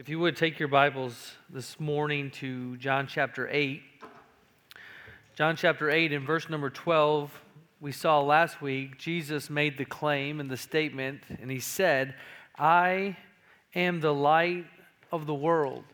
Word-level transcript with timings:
If 0.00 0.08
you 0.08 0.18
would 0.20 0.34
take 0.34 0.58
your 0.58 0.68
Bibles 0.68 1.34
this 1.50 1.78
morning 1.78 2.30
to 2.36 2.78
John 2.78 3.06
chapter 3.06 3.46
8. 3.52 3.82
John 5.34 5.56
chapter 5.56 5.90
8 5.90 6.14
in 6.14 6.24
verse 6.24 6.48
number 6.48 6.70
12, 6.70 7.30
we 7.82 7.92
saw 7.92 8.22
last 8.22 8.62
week, 8.62 8.96
Jesus 8.96 9.50
made 9.50 9.76
the 9.76 9.84
claim 9.84 10.40
and 10.40 10.48
the 10.50 10.56
statement, 10.56 11.20
and 11.28 11.50
he 11.50 11.60
said, 11.60 12.14
I 12.58 13.14
am 13.74 14.00
the 14.00 14.14
light 14.14 14.64
of 15.12 15.26
the 15.26 15.34
world. 15.34 15.84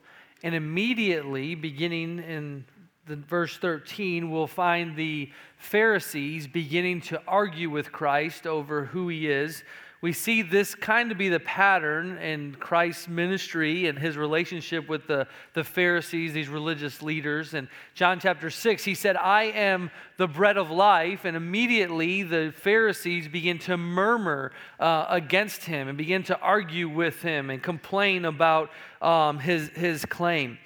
And 0.45 0.55
immediately, 0.55 1.57
beginning 1.57 2.21
in 2.21 2.65
the 3.09 3.17
verse 3.17 3.57
13, 3.57 4.31
we'll 4.31 4.47
find 4.47 4.95
the 4.95 5.33
Pharisees 5.57 6.47
beginning 6.47 7.01
to 7.01 7.21
argue 7.27 7.71
with 7.71 7.91
Christ 7.91 8.47
over 8.47 8.85
who 8.85 9.09
he 9.09 9.29
is 9.29 9.65
we 10.03 10.13
see 10.13 10.43
this 10.43 10.75
kind 10.75 11.11
of 11.11 11.17
be 11.17 11.31
the 11.31 11.41
pattern 11.41 12.19
in 12.19 12.55
Christ's 12.57 13.09
ministry 13.09 13.87
and 13.87 13.99
his 13.99 14.17
relationship 14.17 14.89
with 14.89 15.07
the, 15.07 15.27
the 15.55 15.65
Pharisees, 15.65 16.35
these 16.35 16.49
religious 16.49 17.01
leaders. 17.01 17.55
In 17.55 17.69
John 17.95 18.21
chapter 18.21 18.51
6, 18.51 18.85
he 18.85 18.95
said, 18.95 19.17
I 19.17 19.45
am 19.45 19.91
the 20.19 20.29
bread 20.29 20.59
of 20.59 20.71
life. 20.71 21.25
And 21.25 21.37
immediately 21.37 22.23
the 22.23 22.53
Pharisees 22.55 23.27
begin 23.27 23.59
to 23.61 23.79
murmur 23.79 24.53
uh, 24.79 25.07
against 25.09 25.65
him 25.65 25.89
and 25.89 25.97
begin 25.97 26.23
to 26.25 26.39
argue 26.41 26.91
with 26.91 27.23
him 27.23 27.49
and 27.49 27.63
complain 27.63 28.27
about 28.27 28.71
um, 29.01 29.39
his, 29.39 29.71
his 29.71 30.05
claim. 30.05 30.59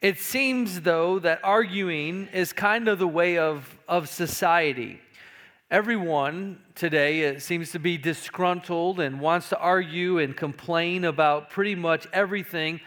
It 0.00 0.18
seems, 0.18 0.80
though, 0.80 1.18
that 1.18 1.40
arguing 1.42 2.28
is 2.32 2.52
kind 2.54 2.88
of 2.88 2.98
the 2.98 3.08
way 3.08 3.36
of, 3.36 3.76
of 3.86 4.08
society. 4.08 5.00
Everyone 5.70 6.60
today 6.78 7.22
it 7.22 7.42
seems 7.42 7.72
to 7.72 7.80
be 7.80 7.98
disgruntled 7.98 9.00
and 9.00 9.20
wants 9.20 9.48
to 9.48 9.58
argue 9.58 10.18
and 10.18 10.36
complain 10.36 11.04
about 11.04 11.50
pretty 11.50 11.74
much 11.74 12.06
everything 12.12 12.80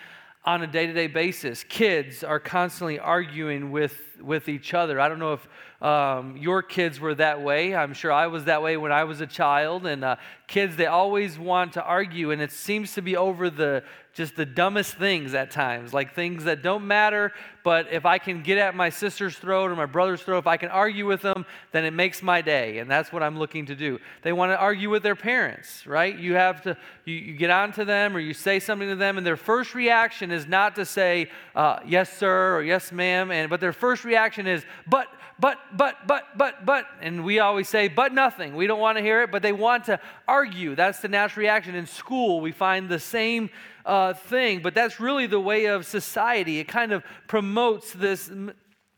on 0.45 0.61
a 0.61 0.67
day 0.67 0.87
to 0.87 0.93
day 0.93 1.07
basis. 1.07 1.65
Kids 1.65 2.23
are 2.23 2.39
constantly 2.39 2.99
arguing 2.99 3.69
with, 3.69 3.99
with 4.21 4.47
each 4.47 4.73
other. 4.73 4.97
I 4.99 5.09
don't 5.09 5.19
know 5.19 5.33
if 5.33 5.85
um, 5.85 6.37
your 6.37 6.63
kids 6.63 7.01
were 7.01 7.15
that 7.15 7.41
way. 7.41 7.75
I'm 7.75 7.93
sure 7.93 8.13
I 8.13 8.27
was 8.27 8.45
that 8.45 8.63
way 8.63 8.77
when 8.77 8.93
I 8.93 9.03
was 9.03 9.19
a 9.19 9.27
child. 9.27 9.85
And 9.85 10.05
uh, 10.05 10.15
kids, 10.47 10.77
they 10.77 10.85
always 10.85 11.37
want 11.37 11.73
to 11.73 11.83
argue, 11.83 12.31
and 12.31 12.41
it 12.41 12.51
seems 12.51 12.93
to 12.93 13.01
be 13.01 13.17
over 13.17 13.49
the 13.49 13.83
just 14.13 14.35
the 14.35 14.45
dumbest 14.45 14.95
things 14.95 15.33
at 15.33 15.51
times, 15.51 15.93
like 15.93 16.13
things 16.13 16.43
that 16.43 16.61
don't 16.61 16.85
matter. 16.85 17.31
But 17.63 17.93
if 17.93 18.05
I 18.05 18.17
can 18.17 18.41
get 18.41 18.57
at 18.57 18.75
my 18.75 18.89
sister's 18.89 19.37
throat 19.37 19.71
or 19.71 19.75
my 19.75 19.85
brother's 19.85 20.21
throat, 20.21 20.39
if 20.39 20.47
I 20.47 20.57
can 20.57 20.69
argue 20.69 21.05
with 21.05 21.21
them, 21.21 21.45
then 21.71 21.85
it 21.85 21.91
makes 21.91 22.21
my 22.21 22.41
day. 22.41 22.79
And 22.79 22.91
that's 22.91 23.13
what 23.13 23.23
I'm 23.23 23.39
looking 23.39 23.67
to 23.67 23.75
do. 23.75 23.99
They 24.21 24.33
want 24.33 24.51
to 24.51 24.57
argue 24.57 24.89
with 24.89 25.01
their 25.01 25.15
parents, 25.15 25.87
right? 25.87 26.17
You 26.17 26.33
have 26.33 26.61
to, 26.63 26.75
you, 27.05 27.15
you 27.15 27.33
get 27.33 27.51
on 27.51 27.71
to 27.73 27.85
them 27.85 28.15
or 28.15 28.19
you 28.19 28.33
say 28.33 28.59
something 28.59 28.89
to 28.89 28.95
them, 28.95 29.17
and 29.17 29.25
their 29.25 29.37
first 29.37 29.75
reaction 29.75 30.31
is 30.31 30.45
not 30.45 30.75
to 30.75 30.85
say, 30.85 31.29
uh, 31.55 31.79
yes, 31.85 32.17
sir, 32.17 32.57
or 32.57 32.63
yes, 32.63 32.91
ma'am, 32.91 33.31
and, 33.31 33.49
but 33.49 33.61
their 33.61 33.73
first 33.73 34.03
reaction 34.03 34.45
is, 34.45 34.65
but, 34.87 35.07
but, 35.39 35.57
but, 35.75 36.05
but, 36.05 36.37
but, 36.37 36.65
but. 36.65 36.85
And 37.01 37.23
we 37.23 37.39
always 37.39 37.69
say, 37.69 37.87
but 37.87 38.13
nothing. 38.13 38.55
We 38.55 38.67
don't 38.67 38.79
want 38.79 38.97
to 38.97 39.01
hear 39.01 39.23
it, 39.23 39.31
but 39.31 39.41
they 39.41 39.53
want 39.53 39.85
to 39.85 39.99
argue. 40.27 40.75
That's 40.75 40.99
the 40.99 41.07
natural 41.07 41.43
reaction. 41.43 41.75
In 41.75 41.87
school, 41.87 42.41
we 42.41 42.51
find 42.51 42.89
the 42.89 42.99
same 42.99 43.49
uh, 43.85 44.13
thing, 44.13 44.61
but 44.61 44.73
that's 44.73 44.99
really 44.99 45.27
the 45.27 45.39
way 45.39 45.65
of 45.65 45.85
society. 45.85 46.59
It 46.59 46.67
kind 46.67 46.91
of 46.91 47.03
promotes 47.27 47.93
this, 47.93 48.31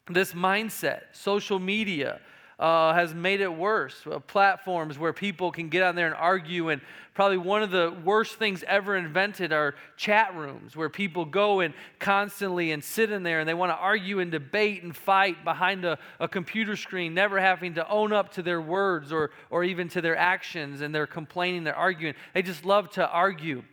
this 0.10 0.34
mindset. 0.34 1.04
Social 1.14 1.60
media 1.60 2.20
uh, 2.60 2.94
has 2.94 3.14
made 3.14 3.42
it 3.42 3.54
worse. 3.54 3.96
Uh, 4.10 4.20
platforms 4.20 4.98
where 4.98 5.14
people 5.14 5.52
can 5.52 5.70
get 5.70 5.84
on 5.84 5.96
there 5.96 6.08
and 6.08 6.16
argue, 6.16 6.70
and 6.70 6.82
probably 7.14 7.38
one 7.38 7.62
of 7.62 7.72
the 7.72 7.96
worst 8.04 8.36
things 8.36 8.64
ever 8.68 8.96
invented 8.96 9.52
are 9.52 9.76
chat 9.98 10.36
rooms 10.36 10.76
where 10.76 10.90
people 10.90 11.26
go 11.26 11.60
and 11.60 11.74
constantly 12.00 12.72
and 12.72 12.84
sit 12.84 13.12
in 13.12 13.22
there 13.24 13.40
and 13.40 13.50
they 13.50 13.54
want 13.54 13.72
to 13.72 13.76
argue 13.76 14.20
and 14.20 14.32
debate 14.32 14.82
and 14.84 14.96
fight 14.96 15.44
behind 15.44 15.86
a, 15.86 15.98
a 16.20 16.28
computer 16.28 16.76
screen, 16.76 17.14
never 17.14 17.40
having 17.40 17.74
to 17.76 17.88
own 17.90 18.14
up 18.14 18.32
to 18.34 18.42
their 18.42 18.62
words 18.62 19.12
or, 19.12 19.32
or 19.50 19.64
even 19.64 19.88
to 19.90 20.02
their 20.02 20.18
actions, 20.18 20.82
and 20.82 20.94
they're 20.94 21.08
complaining, 21.08 21.64
they're 21.64 21.76
arguing. 21.76 22.16
They 22.34 22.42
just 22.42 22.66
love 22.66 22.90
to 22.92 23.08
argue. 23.08 23.64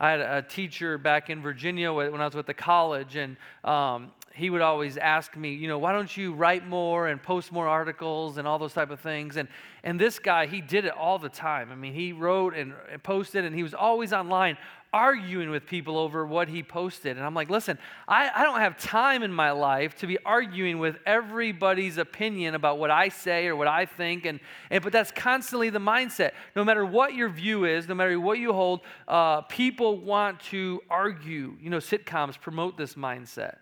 I 0.00 0.10
had 0.10 0.20
a 0.20 0.42
teacher 0.42 0.98
back 0.98 1.30
in 1.30 1.42
Virginia 1.42 1.92
when 1.92 2.20
I 2.20 2.24
was 2.24 2.34
with 2.34 2.46
the 2.46 2.54
college, 2.54 3.16
and 3.16 3.36
um, 3.64 4.12
he 4.34 4.50
would 4.50 4.60
always 4.60 4.96
ask 4.96 5.36
me, 5.36 5.54
you 5.54 5.68
know, 5.68 5.78
why 5.78 5.92
don't 5.92 6.16
you 6.16 6.32
write 6.32 6.66
more 6.66 7.08
and 7.08 7.22
post 7.22 7.52
more 7.52 7.68
articles 7.68 8.38
and 8.38 8.48
all 8.48 8.58
those 8.58 8.72
type 8.72 8.90
of 8.90 9.00
things? 9.00 9.36
And 9.36 9.48
and 9.84 10.00
this 10.00 10.18
guy, 10.18 10.46
he 10.46 10.60
did 10.60 10.84
it 10.84 10.92
all 10.92 11.18
the 11.18 11.28
time. 11.28 11.70
I 11.70 11.74
mean, 11.74 11.92
he 11.92 12.12
wrote 12.12 12.54
and, 12.54 12.72
and 12.90 13.02
posted, 13.02 13.44
and 13.44 13.54
he 13.54 13.62
was 13.62 13.74
always 13.74 14.12
online 14.12 14.56
arguing 14.92 15.50
with 15.50 15.66
people 15.66 15.96
over 15.96 16.26
what 16.26 16.48
he 16.48 16.62
posted. 16.62 17.16
And 17.16 17.24
I'm 17.24 17.34
like, 17.34 17.48
listen, 17.48 17.78
I, 18.06 18.30
I 18.34 18.42
don't 18.44 18.60
have 18.60 18.76
time 18.76 19.22
in 19.22 19.32
my 19.32 19.50
life 19.50 19.94
to 19.96 20.06
be 20.06 20.18
arguing 20.24 20.78
with 20.78 20.96
everybody's 21.06 21.96
opinion 21.96 22.54
about 22.54 22.78
what 22.78 22.90
I 22.90 23.08
say 23.08 23.46
or 23.46 23.56
what 23.56 23.68
I 23.68 23.86
think. 23.86 24.26
And, 24.26 24.38
and 24.70 24.82
but 24.84 24.92
that's 24.92 25.10
constantly 25.10 25.70
the 25.70 25.78
mindset. 25.78 26.32
No 26.54 26.64
matter 26.64 26.84
what 26.84 27.14
your 27.14 27.30
view 27.30 27.64
is, 27.64 27.88
no 27.88 27.94
matter 27.94 28.20
what 28.20 28.38
you 28.38 28.52
hold, 28.52 28.80
uh, 29.08 29.42
people 29.42 29.98
want 29.98 30.40
to 30.40 30.82
argue. 30.90 31.56
You 31.60 31.70
know, 31.70 31.78
sitcoms 31.78 32.38
promote 32.38 32.76
this 32.76 32.94
mindset. 32.94 33.56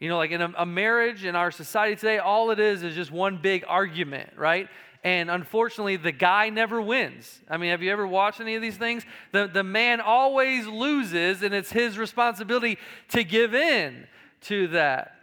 You 0.00 0.08
know, 0.08 0.16
like 0.16 0.32
in 0.32 0.42
a, 0.42 0.52
a, 0.58 0.66
marriage 0.66 1.24
in 1.24 1.36
our 1.36 1.52
society 1.52 1.94
today, 1.94 2.18
all 2.18 2.50
it 2.50 2.58
is 2.58 2.82
is 2.82 2.96
just 2.96 3.12
one 3.12 3.38
big 3.40 3.64
argument, 3.68 4.30
right? 4.36 4.68
And 5.04 5.30
unfortunately, 5.30 5.96
the 5.96 6.12
guy 6.12 6.48
never 6.48 6.80
wins. 6.80 7.40
I 7.50 7.56
mean, 7.56 7.70
have 7.70 7.82
you 7.82 7.90
ever 7.90 8.06
watched 8.06 8.40
any 8.40 8.54
of 8.54 8.62
these 8.62 8.76
things? 8.76 9.04
The, 9.32 9.50
the 9.52 9.64
man 9.64 10.00
always 10.00 10.66
loses, 10.66 11.42
and 11.42 11.52
it's 11.52 11.72
his 11.72 11.98
responsibility 11.98 12.78
to 13.08 13.24
give 13.24 13.54
in 13.54 14.06
to 14.42 14.68
that. 14.68 15.16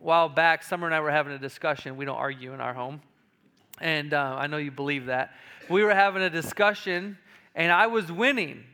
A 0.00 0.02
while 0.02 0.28
back, 0.28 0.64
Summer 0.64 0.86
and 0.86 0.94
I 0.94 1.00
were 1.00 1.12
having 1.12 1.32
a 1.32 1.38
discussion. 1.38 1.96
We 1.96 2.04
don't 2.04 2.16
argue 2.16 2.52
in 2.54 2.60
our 2.60 2.74
home. 2.74 3.00
And 3.80 4.12
uh, 4.12 4.36
I 4.36 4.48
know 4.48 4.56
you 4.56 4.72
believe 4.72 5.06
that. 5.06 5.32
We 5.68 5.84
were 5.84 5.94
having 5.94 6.22
a 6.22 6.30
discussion, 6.30 7.18
and 7.54 7.70
I 7.70 7.86
was 7.86 8.10
winning 8.10 8.64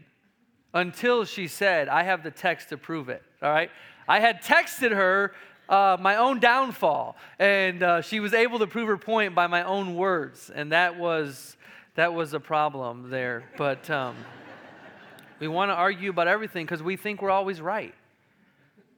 until 0.72 1.24
she 1.24 1.48
said, 1.48 1.88
I 1.88 2.02
have 2.04 2.22
the 2.22 2.30
text 2.30 2.70
to 2.70 2.78
prove 2.78 3.10
it. 3.10 3.22
All 3.42 3.50
right? 3.50 3.70
I 4.08 4.20
had 4.20 4.42
texted 4.42 4.90
her 4.90 5.34
uh, 5.68 5.96
my 6.00 6.16
own 6.16 6.40
downfall, 6.40 7.16
and 7.38 7.82
uh, 7.82 8.02
she 8.02 8.20
was 8.20 8.34
able 8.34 8.58
to 8.58 8.66
prove 8.66 8.88
her 8.88 8.98
point 8.98 9.34
by 9.34 9.46
my 9.46 9.62
own 9.62 9.94
words, 9.94 10.50
and 10.54 10.72
that 10.72 10.98
was 10.98 11.56
that 11.94 12.12
was 12.12 12.34
a 12.34 12.40
problem 12.40 13.10
there. 13.10 13.44
But 13.56 13.88
um, 13.88 14.16
we 15.38 15.48
want 15.48 15.70
to 15.70 15.74
argue 15.74 16.10
about 16.10 16.28
everything 16.28 16.66
because 16.66 16.82
we 16.82 16.96
think 16.96 17.22
we're 17.22 17.30
always 17.30 17.60
right. 17.60 17.94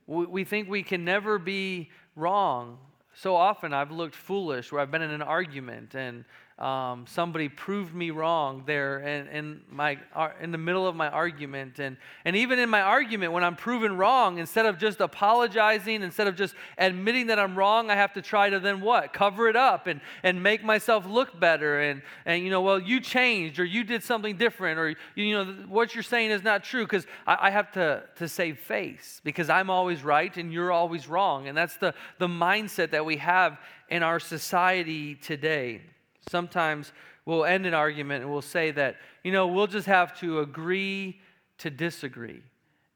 We, 0.07 0.27
we 0.27 0.45
think 0.45 0.69
we 0.69 0.83
can 0.83 1.05
never 1.05 1.39
be 1.39 1.91
wrong. 2.15 2.79
So 3.15 3.35
often 3.35 3.73
I've 3.73 3.91
looked 3.91 4.15
foolish 4.15 4.73
where 4.73 4.81
I've 4.81 4.91
been 4.91 5.03
in 5.03 5.11
an 5.11 5.23
argument 5.23 5.95
and 5.95 6.25
um, 6.59 7.05
somebody 7.07 7.51
proved 7.51 7.95
me 7.95 8.11
wrong 8.11 8.63
there 8.65 9.01
in, 9.01 9.29
in, 9.29 9.61
my, 9.71 9.99
in 10.41 10.53
the 10.53 10.59
middle 10.59 10.87
of 10.87 10.97
my 10.97 11.09
argument. 11.09 11.79
And, 11.79 11.99
and 12.25 12.35
even 12.35 12.59
in 12.59 12.71
my 12.71 12.81
argument, 12.81 13.33
when 13.33 13.45
I'm 13.45 13.57
proven 13.57 13.99
wrong, 13.99 14.39
instead 14.39 14.65
of 14.65 14.79
just 14.79 15.01
apologizing, 15.01 16.03
instead 16.03 16.29
of 16.29 16.35
just 16.35 16.55
admitting 16.79 17.27
that 17.27 17.39
I'm 17.39 17.57
wrong, 17.57 17.91
I 17.91 17.95
have 17.95 18.15
to 18.15 18.23
try 18.23 18.49
to 18.49 18.59
then 18.59 18.81
what? 18.81 19.13
Cover 19.13 19.51
it 19.51 19.57
up 19.57 19.87
and, 19.87 20.01
and 20.23 20.43
make 20.43 20.65
myself 20.65 21.05
look 21.07 21.39
better. 21.39 21.83
And, 21.83 22.01
and, 22.25 22.43
you 22.43 22.49
know, 22.49 22.63
well, 22.63 22.81
you 22.81 23.01
changed 23.01 23.61
or 23.61 23.65
you 23.67 23.85
did 23.85 24.03
something 24.03 24.39
different 24.39 24.79
or, 24.79 24.97
you 25.15 25.35
know, 25.35 25.45
what 25.69 25.95
you're 25.95 26.03
saying 26.03 26.31
is 26.31 26.43
not 26.43 26.65
true 26.65 26.85
because 26.85 27.07
I, 27.27 27.49
I 27.49 27.51
have 27.51 27.71
to, 27.73 28.05
to 28.17 28.29
save 28.29 28.59
face 28.61 29.21
because 29.25 29.51
I'm 29.51 29.69
always 29.69 30.03
right 30.03 30.35
and 30.35 30.51
you're 30.51 30.73
always 30.73 31.07
wrong. 31.07 31.49
And 31.49 31.59
that's 31.59 31.77
the, 31.77 31.93
the 32.19 32.29
mindset 32.29 32.93
that 32.93 33.05
we 33.05 33.19
have 33.19 33.59
in 33.91 34.03
our 34.03 34.19
society 34.19 35.17
today. 35.17 35.83
Sometimes 36.29 36.93
we'll 37.25 37.45
end 37.45 37.67
an 37.67 37.75
argument 37.75 38.23
and 38.23 38.33
we'll 38.33 38.43
say 38.43 38.71
that, 38.73 38.97
you 39.23 39.33
know, 39.33 39.47
we'll 39.47 39.67
just 39.67 39.87
have 39.87 40.19
to 40.21 40.41
agree 40.41 41.21
to 41.59 41.71
disagree. 41.71 42.43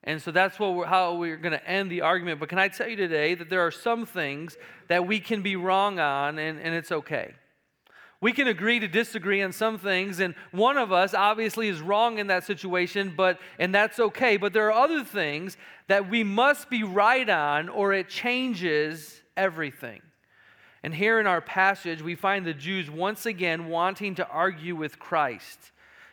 And 0.05 0.21
so 0.21 0.31
that's 0.31 0.59
what 0.59 0.75
we're, 0.75 0.87
how 0.87 1.15
we're 1.15 1.37
going 1.37 1.53
to 1.53 1.69
end 1.69 1.91
the 1.91 2.01
argument. 2.01 2.41
But 2.41 2.49
can 2.49 2.59
I 2.59 2.69
tell 2.69 2.89
you 2.89 2.97
today 2.97 3.34
that 3.34 3.51
there 3.51 3.60
are 3.60 3.71
some 3.71 4.07
things 4.07 4.57
that 4.89 5.07
we 5.07 5.21
can 5.21 5.43
be 5.43 5.57
wrong 5.57 5.99
on 6.01 6.39
and, 6.39 6.59
and 6.59 6.75
it's 6.75 6.91
okay? 6.91 7.34
We 8.22 8.33
can 8.33 8.49
agree 8.49 8.81
to 8.81 8.89
disagree 8.89 9.43
on 9.43 9.53
some 9.53 9.78
things, 9.78 10.21
and 10.21 10.34
one 10.51 10.77
of 10.77 10.93
us 10.93 11.15
obviously 11.15 11.69
is 11.69 11.81
wrong 11.81 12.19
in 12.19 12.27
that 12.27 12.45
situation, 12.45 13.15
but 13.16 13.39
and 13.59 13.75
that's 13.75 13.99
okay. 13.99 14.37
But 14.37 14.53
there 14.53 14.71
are 14.71 14.84
other 14.84 15.04
things 15.04 15.57
that 15.89 16.10
we 16.10 16.22
must 16.22 16.69
be 16.69 16.83
right 16.83 17.28
on, 17.28 17.71
or 17.71 17.95
it 17.95 18.10
changes 18.10 19.22
everything. 19.39 20.03
And 20.82 20.94
here 20.94 21.21
in 21.21 21.27
our 21.27 21.41
passage, 21.41 22.03
we 22.03 22.15
find 22.15 22.47
the 22.47 22.54
Jews 22.54 22.91
once 22.91 23.27
again 23.27 23.68
wanting 23.68 24.15
to 24.15 24.27
argue 24.28 24.74
with 24.74 24.98
Christ. 24.98 25.72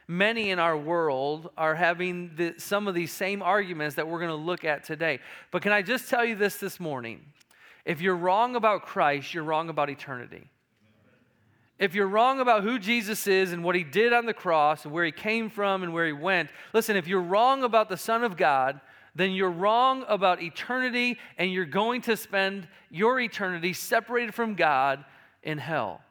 Many 0.09 0.51
in 0.51 0.59
our 0.59 0.77
world 0.77 1.49
are 1.57 1.75
having 1.75 2.31
the, 2.35 2.55
some 2.57 2.87
of 2.87 2.95
these 2.95 3.11
same 3.11 3.41
arguments 3.41 3.95
that 3.95 4.07
we're 4.07 4.19
going 4.19 4.29
to 4.29 4.35
look 4.35 4.65
at 4.65 4.83
today. 4.83 5.19
But 5.51 5.61
can 5.61 5.71
I 5.71 5.81
just 5.81 6.09
tell 6.09 6.25
you 6.25 6.35
this 6.35 6.57
this 6.57 6.79
morning? 6.79 7.21
If 7.85 8.01
you're 8.01 8.15
wrong 8.15 8.55
about 8.55 8.85
Christ, 8.85 9.33
you're 9.33 9.43
wrong 9.43 9.69
about 9.69 9.89
eternity. 9.89 10.49
If 11.79 11.93
you're 11.93 12.07
wrong 12.07 12.39
about 12.39 12.63
who 12.63 12.79
Jesus 12.79 13.27
is 13.27 13.53
and 13.53 13.63
what 13.63 13.75
he 13.75 13.83
did 13.83 14.11
on 14.11 14.25
the 14.25 14.33
cross 14.33 14.83
and 14.83 14.93
where 14.93 15.05
he 15.05 15.11
came 15.11 15.49
from 15.49 15.83
and 15.83 15.93
where 15.93 16.07
he 16.07 16.13
went, 16.13 16.49
listen, 16.73 16.97
if 16.97 17.07
you're 17.07 17.21
wrong 17.21 17.63
about 17.63 17.87
the 17.87 17.97
Son 17.97 18.23
of 18.23 18.35
God, 18.35 18.81
then 19.17 19.31
you're 19.31 19.51
wrong 19.51 20.05
about 20.07 20.41
eternity 20.41 21.17
and 21.37 21.51
you're 21.51 21.65
going 21.65 22.01
to 22.01 22.15
spend 22.15 22.67
your 22.89 23.19
eternity 23.19 23.73
separated 23.73 24.33
from 24.33 24.55
God 24.55 25.03
in 25.43 25.57
hell. 25.57 26.01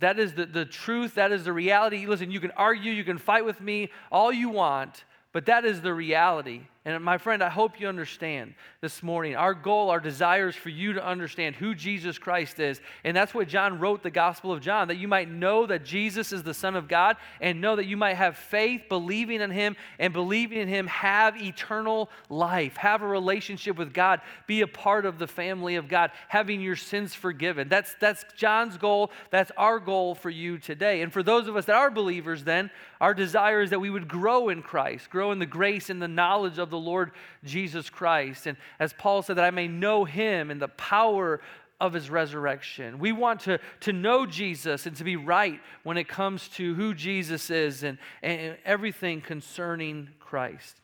That 0.00 0.18
is 0.18 0.34
the, 0.34 0.46
the 0.46 0.64
truth. 0.64 1.14
That 1.14 1.32
is 1.32 1.44
the 1.44 1.52
reality. 1.52 2.06
Listen, 2.06 2.30
you 2.30 2.40
can 2.40 2.50
argue, 2.52 2.92
you 2.92 3.04
can 3.04 3.18
fight 3.18 3.44
with 3.44 3.60
me 3.60 3.90
all 4.10 4.32
you 4.32 4.48
want, 4.48 5.04
but 5.32 5.46
that 5.46 5.64
is 5.64 5.80
the 5.80 5.94
reality. 5.94 6.62
And 6.84 7.04
my 7.04 7.16
friend, 7.16 7.44
I 7.44 7.48
hope 7.48 7.78
you 7.78 7.86
understand 7.86 8.54
this 8.80 9.04
morning. 9.04 9.36
Our 9.36 9.54
goal, 9.54 9.90
our 9.90 10.00
desire 10.00 10.48
is 10.48 10.56
for 10.56 10.68
you 10.68 10.94
to 10.94 11.06
understand 11.06 11.54
who 11.54 11.76
Jesus 11.76 12.18
Christ 12.18 12.58
is. 12.58 12.80
And 13.04 13.16
that's 13.16 13.32
what 13.32 13.46
John 13.46 13.78
wrote 13.78 14.02
the 14.02 14.10
Gospel 14.10 14.50
of 14.50 14.60
John, 14.60 14.88
that 14.88 14.96
you 14.96 15.06
might 15.06 15.30
know 15.30 15.64
that 15.66 15.84
Jesus 15.84 16.32
is 16.32 16.42
the 16.42 16.52
Son 16.52 16.74
of 16.74 16.88
God 16.88 17.18
and 17.40 17.60
know 17.60 17.76
that 17.76 17.86
you 17.86 17.96
might 17.96 18.14
have 18.14 18.36
faith, 18.36 18.82
believing 18.88 19.40
in 19.40 19.52
Him, 19.52 19.76
and 20.00 20.12
believing 20.12 20.58
in 20.58 20.66
Him, 20.66 20.88
have 20.88 21.40
eternal 21.40 22.10
life, 22.28 22.76
have 22.76 23.02
a 23.02 23.06
relationship 23.06 23.78
with 23.78 23.94
God, 23.94 24.20
be 24.48 24.62
a 24.62 24.66
part 24.66 25.06
of 25.06 25.20
the 25.20 25.28
family 25.28 25.76
of 25.76 25.86
God, 25.86 26.10
having 26.26 26.60
your 26.60 26.74
sins 26.74 27.14
forgiven. 27.14 27.68
That's, 27.68 27.94
that's 28.00 28.24
John's 28.36 28.76
goal. 28.76 29.12
That's 29.30 29.52
our 29.56 29.78
goal 29.78 30.16
for 30.16 30.30
you 30.30 30.58
today. 30.58 31.02
And 31.02 31.12
for 31.12 31.22
those 31.22 31.46
of 31.46 31.54
us 31.54 31.66
that 31.66 31.76
are 31.76 31.92
believers, 31.92 32.42
then, 32.42 32.72
our 33.00 33.14
desire 33.14 33.62
is 33.62 33.70
that 33.70 33.80
we 33.80 33.90
would 33.90 34.06
grow 34.06 34.48
in 34.48 34.62
Christ, 34.62 35.10
grow 35.10 35.30
in 35.30 35.38
the 35.38 35.46
grace 35.46 35.90
and 35.90 36.02
the 36.02 36.08
knowledge 36.08 36.58
of 36.58 36.71
the 36.72 36.78
Lord 36.78 37.12
Jesus 37.44 37.88
Christ. 37.88 38.48
And 38.48 38.56
as 38.80 38.92
Paul 38.92 39.22
said, 39.22 39.36
that 39.36 39.44
I 39.44 39.52
may 39.52 39.68
know 39.68 40.04
him 40.04 40.50
and 40.50 40.60
the 40.60 40.68
power 40.68 41.40
of 41.80 41.92
his 41.92 42.10
resurrection. 42.10 42.98
We 42.98 43.12
want 43.12 43.40
to, 43.40 43.58
to 43.80 43.92
know 43.92 44.24
Jesus 44.24 44.86
and 44.86 44.96
to 44.96 45.04
be 45.04 45.16
right 45.16 45.60
when 45.82 45.96
it 45.96 46.06
comes 46.06 46.48
to 46.50 46.74
who 46.74 46.94
Jesus 46.94 47.50
is 47.50 47.82
and, 47.82 47.98
and 48.22 48.56
everything 48.64 49.20
concerning 49.20 50.08
Christ. 50.20 50.80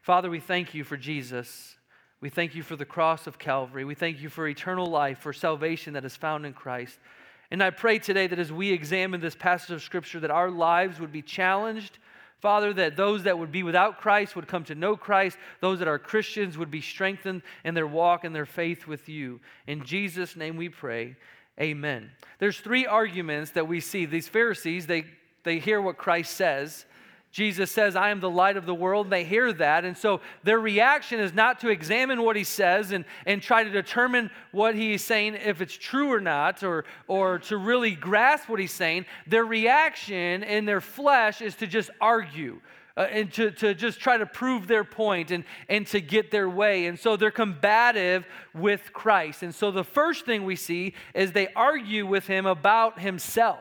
Father, 0.00 0.30
we 0.30 0.40
thank 0.40 0.72
you 0.72 0.82
for 0.82 0.96
Jesus. 0.96 1.76
We 2.22 2.30
thank 2.30 2.54
you 2.54 2.62
for 2.62 2.74
the 2.74 2.86
cross 2.86 3.26
of 3.26 3.38
Calvary. 3.38 3.84
We 3.84 3.94
thank 3.94 4.20
you 4.20 4.30
for 4.30 4.48
eternal 4.48 4.86
life, 4.86 5.18
for 5.18 5.32
salvation 5.34 5.92
that 5.92 6.06
is 6.06 6.16
found 6.16 6.46
in 6.46 6.54
Christ. 6.54 6.98
And 7.50 7.62
I 7.62 7.70
pray 7.70 7.98
today 7.98 8.26
that 8.26 8.38
as 8.38 8.50
we 8.50 8.72
examine 8.72 9.20
this 9.20 9.34
passage 9.34 9.72
of 9.72 9.82
Scripture, 9.82 10.20
that 10.20 10.30
our 10.30 10.50
lives 10.50 11.00
would 11.00 11.12
be 11.12 11.22
challenged 11.22 11.98
Father, 12.40 12.72
that 12.72 12.96
those 12.96 13.24
that 13.24 13.38
would 13.38 13.52
be 13.52 13.62
without 13.62 14.00
Christ 14.00 14.34
would 14.34 14.48
come 14.48 14.64
to 14.64 14.74
know 14.74 14.96
Christ, 14.96 15.36
those 15.60 15.78
that 15.78 15.88
are 15.88 15.98
Christians 15.98 16.56
would 16.56 16.70
be 16.70 16.80
strengthened 16.80 17.42
in 17.64 17.74
their 17.74 17.86
walk 17.86 18.24
and 18.24 18.34
their 18.34 18.46
faith 18.46 18.86
with 18.86 19.08
you. 19.08 19.40
In 19.66 19.84
Jesus' 19.84 20.36
name 20.36 20.56
we 20.56 20.70
pray. 20.70 21.16
Amen. 21.60 22.10
There's 22.38 22.58
three 22.58 22.86
arguments 22.86 23.50
that 23.50 23.68
we 23.68 23.80
see. 23.80 24.06
These 24.06 24.28
Pharisees, 24.28 24.86
they, 24.86 25.04
they 25.42 25.58
hear 25.58 25.82
what 25.82 25.98
Christ 25.98 26.34
says, 26.34 26.86
Jesus 27.32 27.70
says, 27.70 27.94
I 27.94 28.10
am 28.10 28.18
the 28.18 28.30
light 28.30 28.56
of 28.56 28.66
the 28.66 28.74
world. 28.74 29.06
And 29.06 29.12
they 29.12 29.24
hear 29.24 29.52
that. 29.52 29.84
And 29.84 29.96
so 29.96 30.20
their 30.42 30.58
reaction 30.58 31.20
is 31.20 31.32
not 31.32 31.60
to 31.60 31.68
examine 31.68 32.22
what 32.22 32.34
he 32.34 32.42
says 32.42 32.90
and, 32.90 33.04
and 33.24 33.40
try 33.40 33.62
to 33.62 33.70
determine 33.70 34.30
what 34.50 34.74
he's 34.74 35.04
saying, 35.04 35.36
if 35.36 35.60
it's 35.60 35.76
true 35.76 36.12
or 36.12 36.20
not, 36.20 36.64
or, 36.64 36.84
or 37.06 37.38
to 37.40 37.56
really 37.56 37.94
grasp 37.94 38.48
what 38.48 38.58
he's 38.58 38.72
saying. 38.72 39.06
Their 39.28 39.44
reaction 39.44 40.42
in 40.42 40.64
their 40.64 40.80
flesh 40.80 41.40
is 41.40 41.54
to 41.56 41.68
just 41.68 41.90
argue. 42.00 42.60
Uh, 42.96 43.02
and 43.12 43.32
to, 43.32 43.52
to 43.52 43.72
just 43.72 44.00
try 44.00 44.16
to 44.16 44.26
prove 44.26 44.66
their 44.66 44.82
point 44.82 45.30
and, 45.30 45.44
and 45.68 45.86
to 45.86 46.00
get 46.00 46.32
their 46.32 46.50
way. 46.50 46.86
And 46.86 46.98
so 46.98 47.16
they're 47.16 47.30
combative 47.30 48.26
with 48.52 48.92
Christ. 48.92 49.44
And 49.44 49.54
so 49.54 49.70
the 49.70 49.84
first 49.84 50.26
thing 50.26 50.44
we 50.44 50.56
see 50.56 50.94
is 51.14 51.30
they 51.30 51.48
argue 51.54 52.04
with 52.04 52.26
him 52.26 52.46
about 52.46 52.98
himself. 52.98 53.60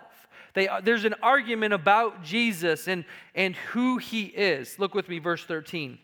They, 0.53 0.67
uh, 0.67 0.81
there's 0.81 1.05
an 1.05 1.15
argument 1.21 1.73
about 1.73 2.23
Jesus 2.23 2.87
and, 2.87 3.05
and 3.35 3.55
who 3.55 3.97
he 3.97 4.23
is. 4.23 4.79
Look 4.79 4.93
with 4.93 5.09
me, 5.09 5.19
verse 5.19 5.43
13. 5.45 5.97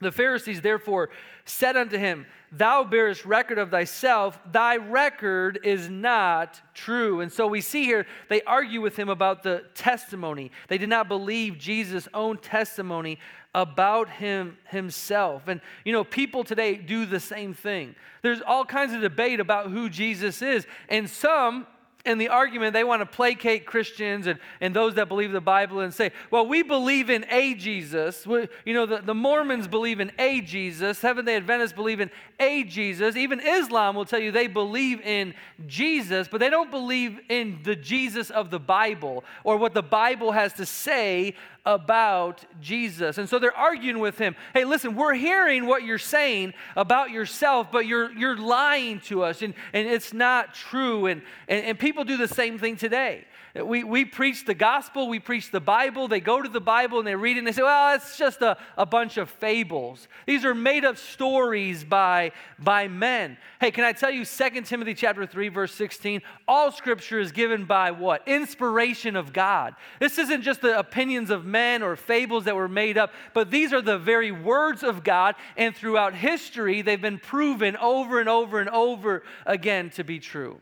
The 0.00 0.12
Pharisees 0.12 0.60
therefore 0.60 1.08
said 1.46 1.76
unto 1.76 1.96
him, 1.96 2.26
Thou 2.52 2.84
bearest 2.84 3.24
record 3.24 3.58
of 3.58 3.70
thyself, 3.70 4.38
thy 4.52 4.76
record 4.76 5.60
is 5.64 5.88
not 5.88 6.60
true. 6.74 7.20
And 7.20 7.32
so 7.32 7.46
we 7.46 7.60
see 7.60 7.84
here, 7.84 8.06
they 8.28 8.42
argue 8.42 8.80
with 8.80 8.96
him 8.96 9.08
about 9.08 9.42
the 9.42 9.64
testimony. 9.74 10.52
They 10.68 10.78
did 10.78 10.90
not 10.90 11.08
believe 11.08 11.58
Jesus' 11.58 12.08
own 12.12 12.38
testimony 12.38 13.18
about 13.54 14.10
him 14.10 14.58
himself. 14.68 15.48
And 15.48 15.62
you 15.84 15.92
know, 15.92 16.04
people 16.04 16.44
today 16.44 16.76
do 16.76 17.06
the 17.06 17.18
same 17.18 17.54
thing. 17.54 17.94
There's 18.20 18.42
all 18.42 18.66
kinds 18.66 18.92
of 18.92 19.00
debate 19.00 19.40
about 19.40 19.70
who 19.70 19.88
Jesus 19.88 20.42
is. 20.42 20.66
And 20.90 21.08
some 21.08 21.66
in 22.06 22.18
the 22.18 22.28
argument, 22.28 22.72
they 22.72 22.84
want 22.84 23.02
to 23.02 23.06
placate 23.06 23.66
Christians 23.66 24.26
and, 24.26 24.38
and 24.60 24.74
those 24.74 24.94
that 24.94 25.08
believe 25.08 25.32
the 25.32 25.40
Bible 25.40 25.80
and 25.80 25.92
say, 25.92 26.12
well, 26.30 26.46
we 26.46 26.62
believe 26.62 27.10
in 27.10 27.26
a 27.30 27.54
Jesus. 27.54 28.26
We, 28.26 28.48
you 28.64 28.74
know, 28.74 28.86
the, 28.86 28.98
the 28.98 29.14
Mormons 29.14 29.66
believe 29.66 29.98
in 29.98 30.12
a 30.18 30.40
Jesus. 30.40 30.98
Seventh 30.98 31.26
day 31.26 31.36
Adventists 31.36 31.72
believe 31.72 32.00
in 32.00 32.10
a 32.38 32.62
Jesus. 32.64 33.16
Even 33.16 33.40
Islam 33.40 33.96
will 33.96 34.04
tell 34.04 34.20
you 34.20 34.30
they 34.30 34.46
believe 34.46 35.00
in 35.00 35.34
Jesus, 35.66 36.28
but 36.28 36.38
they 36.38 36.48
don't 36.48 36.70
believe 36.70 37.20
in 37.28 37.58
the 37.64 37.74
Jesus 37.74 38.30
of 38.30 38.50
the 38.50 38.60
Bible 38.60 39.24
or 39.42 39.56
what 39.56 39.74
the 39.74 39.82
Bible 39.82 40.32
has 40.32 40.52
to 40.54 40.64
say 40.64 41.34
about 41.66 42.44
Jesus. 42.60 43.18
And 43.18 43.28
so 43.28 43.38
they're 43.38 43.56
arguing 43.56 43.98
with 43.98 44.16
him. 44.16 44.36
Hey, 44.54 44.64
listen, 44.64 44.94
we're 44.94 45.14
hearing 45.14 45.66
what 45.66 45.82
you're 45.82 45.98
saying 45.98 46.54
about 46.76 47.10
yourself, 47.10 47.72
but 47.72 47.86
you're, 47.86 48.12
you're 48.12 48.38
lying 48.38 49.00
to 49.00 49.24
us, 49.24 49.42
and, 49.42 49.52
and 49.72 49.88
it's 49.88 50.12
not 50.12 50.54
true. 50.54 51.06
And, 51.06 51.22
and, 51.48 51.64
and 51.66 51.78
people 51.78 52.04
do 52.04 52.16
the 52.16 52.28
same 52.28 52.58
thing 52.58 52.76
today. 52.76 53.24
We, 53.64 53.84
we 53.84 54.04
preach 54.04 54.44
the 54.44 54.54
gospel, 54.54 55.08
we 55.08 55.18
preach 55.18 55.50
the 55.50 55.60
Bible. 55.60 56.08
They 56.08 56.20
go 56.20 56.42
to 56.42 56.48
the 56.48 56.60
Bible 56.60 56.98
and 56.98 57.06
they 57.06 57.14
read 57.14 57.36
it 57.36 57.38
and 57.38 57.46
they 57.46 57.52
say, 57.52 57.62
well, 57.62 57.94
it's 57.94 58.18
just 58.18 58.42
a, 58.42 58.58
a 58.76 58.84
bunch 58.84 59.16
of 59.16 59.30
fables. 59.30 60.08
These 60.26 60.44
are 60.44 60.54
made 60.54 60.84
up 60.84 60.98
stories 60.98 61.82
by, 61.82 62.32
by 62.58 62.88
men. 62.88 63.38
Hey, 63.60 63.70
can 63.70 63.84
I 63.84 63.92
tell 63.92 64.10
you 64.10 64.24
2 64.24 64.62
Timothy 64.62 64.94
chapter 64.94 65.24
3, 65.26 65.48
verse 65.48 65.74
16? 65.74 66.20
All 66.46 66.70
scripture 66.70 67.18
is 67.18 67.32
given 67.32 67.64
by 67.64 67.92
what? 67.92 68.26
Inspiration 68.28 69.16
of 69.16 69.32
God. 69.32 69.74
This 70.00 70.18
isn't 70.18 70.42
just 70.42 70.60
the 70.60 70.78
opinions 70.78 71.30
of 71.30 71.46
men 71.46 71.82
or 71.82 71.96
fables 71.96 72.44
that 72.44 72.56
were 72.56 72.68
made 72.68 72.98
up, 72.98 73.12
but 73.32 73.50
these 73.50 73.72
are 73.72 73.82
the 73.82 73.98
very 73.98 74.32
words 74.32 74.82
of 74.82 75.02
God. 75.02 75.34
And 75.56 75.74
throughout 75.74 76.14
history, 76.14 76.82
they've 76.82 77.00
been 77.00 77.18
proven 77.18 77.76
over 77.76 78.20
and 78.20 78.28
over 78.28 78.60
and 78.60 78.68
over 78.68 79.22
again 79.46 79.88
to 79.90 80.04
be 80.04 80.18
true. 80.18 80.60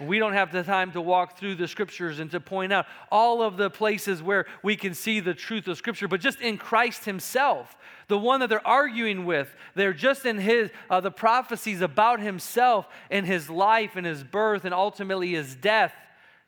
We 0.00 0.18
don't 0.18 0.32
have 0.32 0.52
the 0.52 0.62
time 0.62 0.92
to 0.92 1.00
walk 1.00 1.38
through 1.38 1.56
the 1.56 1.68
scriptures 1.68 2.18
and 2.18 2.30
to 2.32 2.40
point 2.40 2.72
out 2.72 2.86
all 3.10 3.42
of 3.42 3.56
the 3.56 3.70
places 3.70 4.22
where 4.22 4.46
we 4.62 4.76
can 4.76 4.94
see 4.94 5.20
the 5.20 5.34
truth 5.34 5.68
of 5.68 5.76
scripture, 5.78 6.08
but 6.08 6.20
just 6.20 6.40
in 6.40 6.58
Christ 6.58 7.04
Himself, 7.04 7.76
the 8.08 8.18
one 8.18 8.40
that 8.40 8.48
they're 8.48 8.66
arguing 8.66 9.24
with, 9.24 9.54
they're 9.74 9.92
just 9.92 10.26
in 10.26 10.38
His 10.38 10.70
uh, 10.90 11.00
the 11.00 11.10
prophecies 11.10 11.80
about 11.80 12.20
Himself 12.20 12.86
and 13.10 13.26
His 13.26 13.48
life 13.48 13.96
and 13.96 14.06
His 14.06 14.22
birth 14.22 14.64
and 14.64 14.74
ultimately 14.74 15.32
His 15.32 15.54
death. 15.54 15.94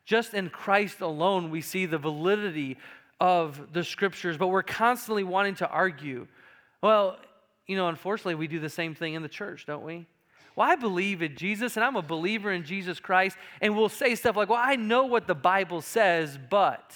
Just 0.05 0.35
in 0.35 0.51
Christ 0.51 1.01
alone, 1.01 1.51
we 1.51 1.61
see 1.61 1.87
the 1.87 1.99
validity 1.99 2.77
of 3.21 3.73
the 3.73 3.83
scriptures, 3.83 4.37
but 4.37 4.49
we're 4.49 4.63
constantly 4.63 5.25
wanting 5.25 5.57
to 5.57 5.69
argue. 5.69 6.27
Well, 6.83 7.19
you 7.67 7.77
know, 7.77 7.89
unfortunately, 7.89 8.37
we 8.37 8.47
do 8.47 8.61
the 8.61 8.69
same 8.69 8.95
thing 8.95 9.15
in 9.15 9.23
the 9.23 9.29
church, 9.29 9.67
don't 9.67 9.85
we? 9.85 10.07
Well, 10.57 10.69
I 10.69 10.75
believe 10.75 11.21
in 11.21 11.37
Jesus 11.37 11.77
and 11.77 11.85
I'm 11.85 11.97
a 11.97 12.03
believer 12.03 12.51
in 12.51 12.65
Jesus 12.65 12.99
Christ. 12.99 13.37
And 13.61 13.77
we'll 13.77 13.91
say 13.91 14.15
stuff 14.15 14.37
like, 14.37 14.49
well, 14.49 14.61
I 14.61 14.77
know 14.77 15.05
what 15.05 15.27
the 15.27 15.35
Bible 15.35 15.83
says, 15.83 16.39
but. 16.51 16.95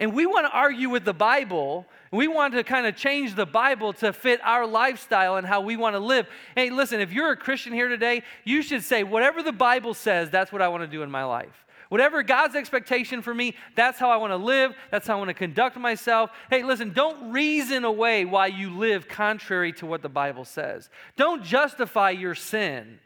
And 0.00 0.12
we 0.12 0.26
want 0.26 0.46
to 0.46 0.50
argue 0.50 0.90
with 0.90 1.04
the 1.04 1.14
Bible. 1.14 1.86
We 2.10 2.26
want 2.26 2.54
to 2.54 2.64
kind 2.64 2.86
of 2.86 2.96
change 2.96 3.36
the 3.36 3.46
Bible 3.46 3.92
to 3.94 4.12
fit 4.12 4.40
our 4.42 4.66
lifestyle 4.66 5.36
and 5.36 5.46
how 5.46 5.60
we 5.60 5.76
want 5.76 5.94
to 5.94 6.00
live. 6.00 6.26
Hey, 6.56 6.70
listen, 6.70 6.98
if 6.98 7.12
you're 7.12 7.30
a 7.30 7.36
Christian 7.36 7.72
here 7.72 7.88
today, 7.88 8.24
you 8.42 8.62
should 8.62 8.82
say, 8.82 9.04
whatever 9.04 9.44
the 9.44 9.52
Bible 9.52 9.94
says, 9.94 10.28
that's 10.28 10.50
what 10.50 10.60
I 10.60 10.66
want 10.66 10.82
to 10.82 10.88
do 10.88 11.04
in 11.04 11.10
my 11.10 11.22
life. 11.22 11.64
Whatever 11.92 12.22
God's 12.22 12.56
expectation 12.56 13.20
for 13.20 13.34
me, 13.34 13.54
that's 13.76 13.98
how 13.98 14.10
I 14.10 14.16
want 14.16 14.30
to 14.30 14.38
live. 14.38 14.72
That's 14.90 15.06
how 15.06 15.16
I 15.16 15.18
want 15.18 15.28
to 15.28 15.34
conduct 15.34 15.76
myself. 15.76 16.30
Hey, 16.48 16.62
listen, 16.62 16.94
don't 16.94 17.32
reason 17.32 17.84
away 17.84 18.24
why 18.24 18.46
you 18.46 18.70
live 18.70 19.08
contrary 19.08 19.74
to 19.74 19.84
what 19.84 20.00
the 20.00 20.08
Bible 20.08 20.46
says. 20.46 20.88
Don't 21.18 21.44
justify 21.44 22.08
your 22.08 22.34
sin. 22.34 22.98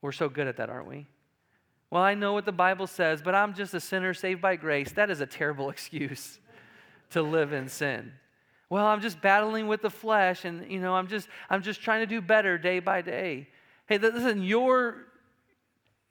We're 0.00 0.12
so 0.12 0.28
good 0.28 0.46
at 0.46 0.58
that, 0.58 0.70
aren't 0.70 0.86
we? 0.86 1.08
Well, 1.90 2.04
I 2.04 2.14
know 2.14 2.34
what 2.34 2.44
the 2.44 2.52
Bible 2.52 2.86
says, 2.86 3.20
but 3.20 3.34
I'm 3.34 3.52
just 3.52 3.74
a 3.74 3.80
sinner 3.80 4.14
saved 4.14 4.40
by 4.40 4.54
grace. 4.54 4.92
That 4.92 5.10
is 5.10 5.20
a 5.20 5.26
terrible 5.26 5.70
excuse 5.70 6.38
to 7.10 7.20
live 7.20 7.52
in 7.52 7.66
sin. 7.68 8.12
Well, 8.70 8.86
I'm 8.86 9.00
just 9.00 9.20
battling 9.20 9.66
with 9.66 9.82
the 9.82 9.90
flesh 9.90 10.44
and 10.44 10.70
you 10.70 10.78
know, 10.78 10.94
I'm 10.94 11.08
just 11.08 11.28
I'm 11.50 11.62
just 11.62 11.82
trying 11.82 12.02
to 12.02 12.06
do 12.06 12.20
better 12.20 12.58
day 12.58 12.78
by 12.78 13.02
day. 13.02 13.48
Hey, 13.86 13.98
listen, 13.98 14.44
your 14.44 15.07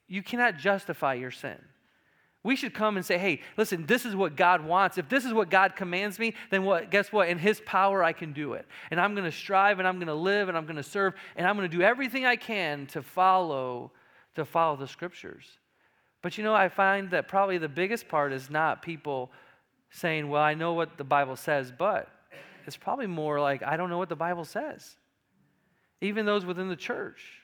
you 0.08 0.24
cannot 0.24 0.58
justify 0.58 1.16
your 1.16 1.32
sin. 1.32 1.58
We 2.44 2.56
should 2.56 2.74
come 2.74 2.96
and 2.96 3.06
say, 3.06 3.18
hey, 3.18 3.42
listen, 3.58 3.86
this 3.86 4.06
is 4.06 4.16
what 4.16 4.38
God 4.38 4.64
wants. 4.64 4.98
If 4.98 5.10
this 5.10 5.26
is 5.26 5.34
what 5.34 5.50
God 5.50 5.76
commands 5.76 6.18
me, 6.18 6.34
then 6.50 6.64
what? 6.64 6.92
Guess 6.92 7.12
what? 7.12 7.28
In 7.28 7.38
His 7.38 7.62
power, 7.66 8.04
I 8.04 8.14
can 8.14 8.32
do 8.32 8.54
it. 8.54 8.66
And 8.90 9.02
I'm 9.02 9.16
going 9.16 9.30
to 9.30 9.36
strive 9.36 9.80
and 9.80 9.88
I'm 9.88 9.96
going 9.96 10.08
to 10.08 10.14
live 10.14 10.48
and 10.48 10.58
I'm 10.58 10.66
going 10.66 10.78
to 10.78 10.84
serve 10.84 11.14
and 11.36 11.46
I'm 11.46 11.58
going 11.58 11.70
to 11.70 11.78
do 11.78 11.84
everything 11.84 12.26
I 12.26 12.38
can 12.38 12.86
to 12.88 13.02
follow, 13.02 13.92
to 14.36 14.46
follow 14.46 14.78
the 14.78 14.88
scriptures. 14.88 15.46
But 16.22 16.38
you 16.38 16.44
know, 16.44 16.54
I 16.54 16.70
find 16.70 17.12
that 17.12 17.28
probably 17.28 17.58
the 17.58 17.68
biggest 17.68 18.08
part 18.08 18.32
is 18.32 18.50
not 18.50 18.82
people 18.82 19.32
saying, 19.90 20.30
well, 20.30 20.42
I 20.42 20.54
know 20.54 20.74
what 20.74 20.98
the 20.98 21.04
Bible 21.04 21.36
says, 21.36 21.74
but 21.78 22.08
it's 22.66 22.78
probably 22.78 23.08
more 23.08 23.40
like, 23.40 23.64
I 23.64 23.78
don't 23.78 23.90
know 23.90 23.98
what 23.98 24.10
the 24.10 24.16
Bible 24.16 24.46
says. 24.46 24.96
Even 26.02 26.26
those 26.26 26.46
within 26.46 26.70
the 26.70 26.76
church. 26.76 27.42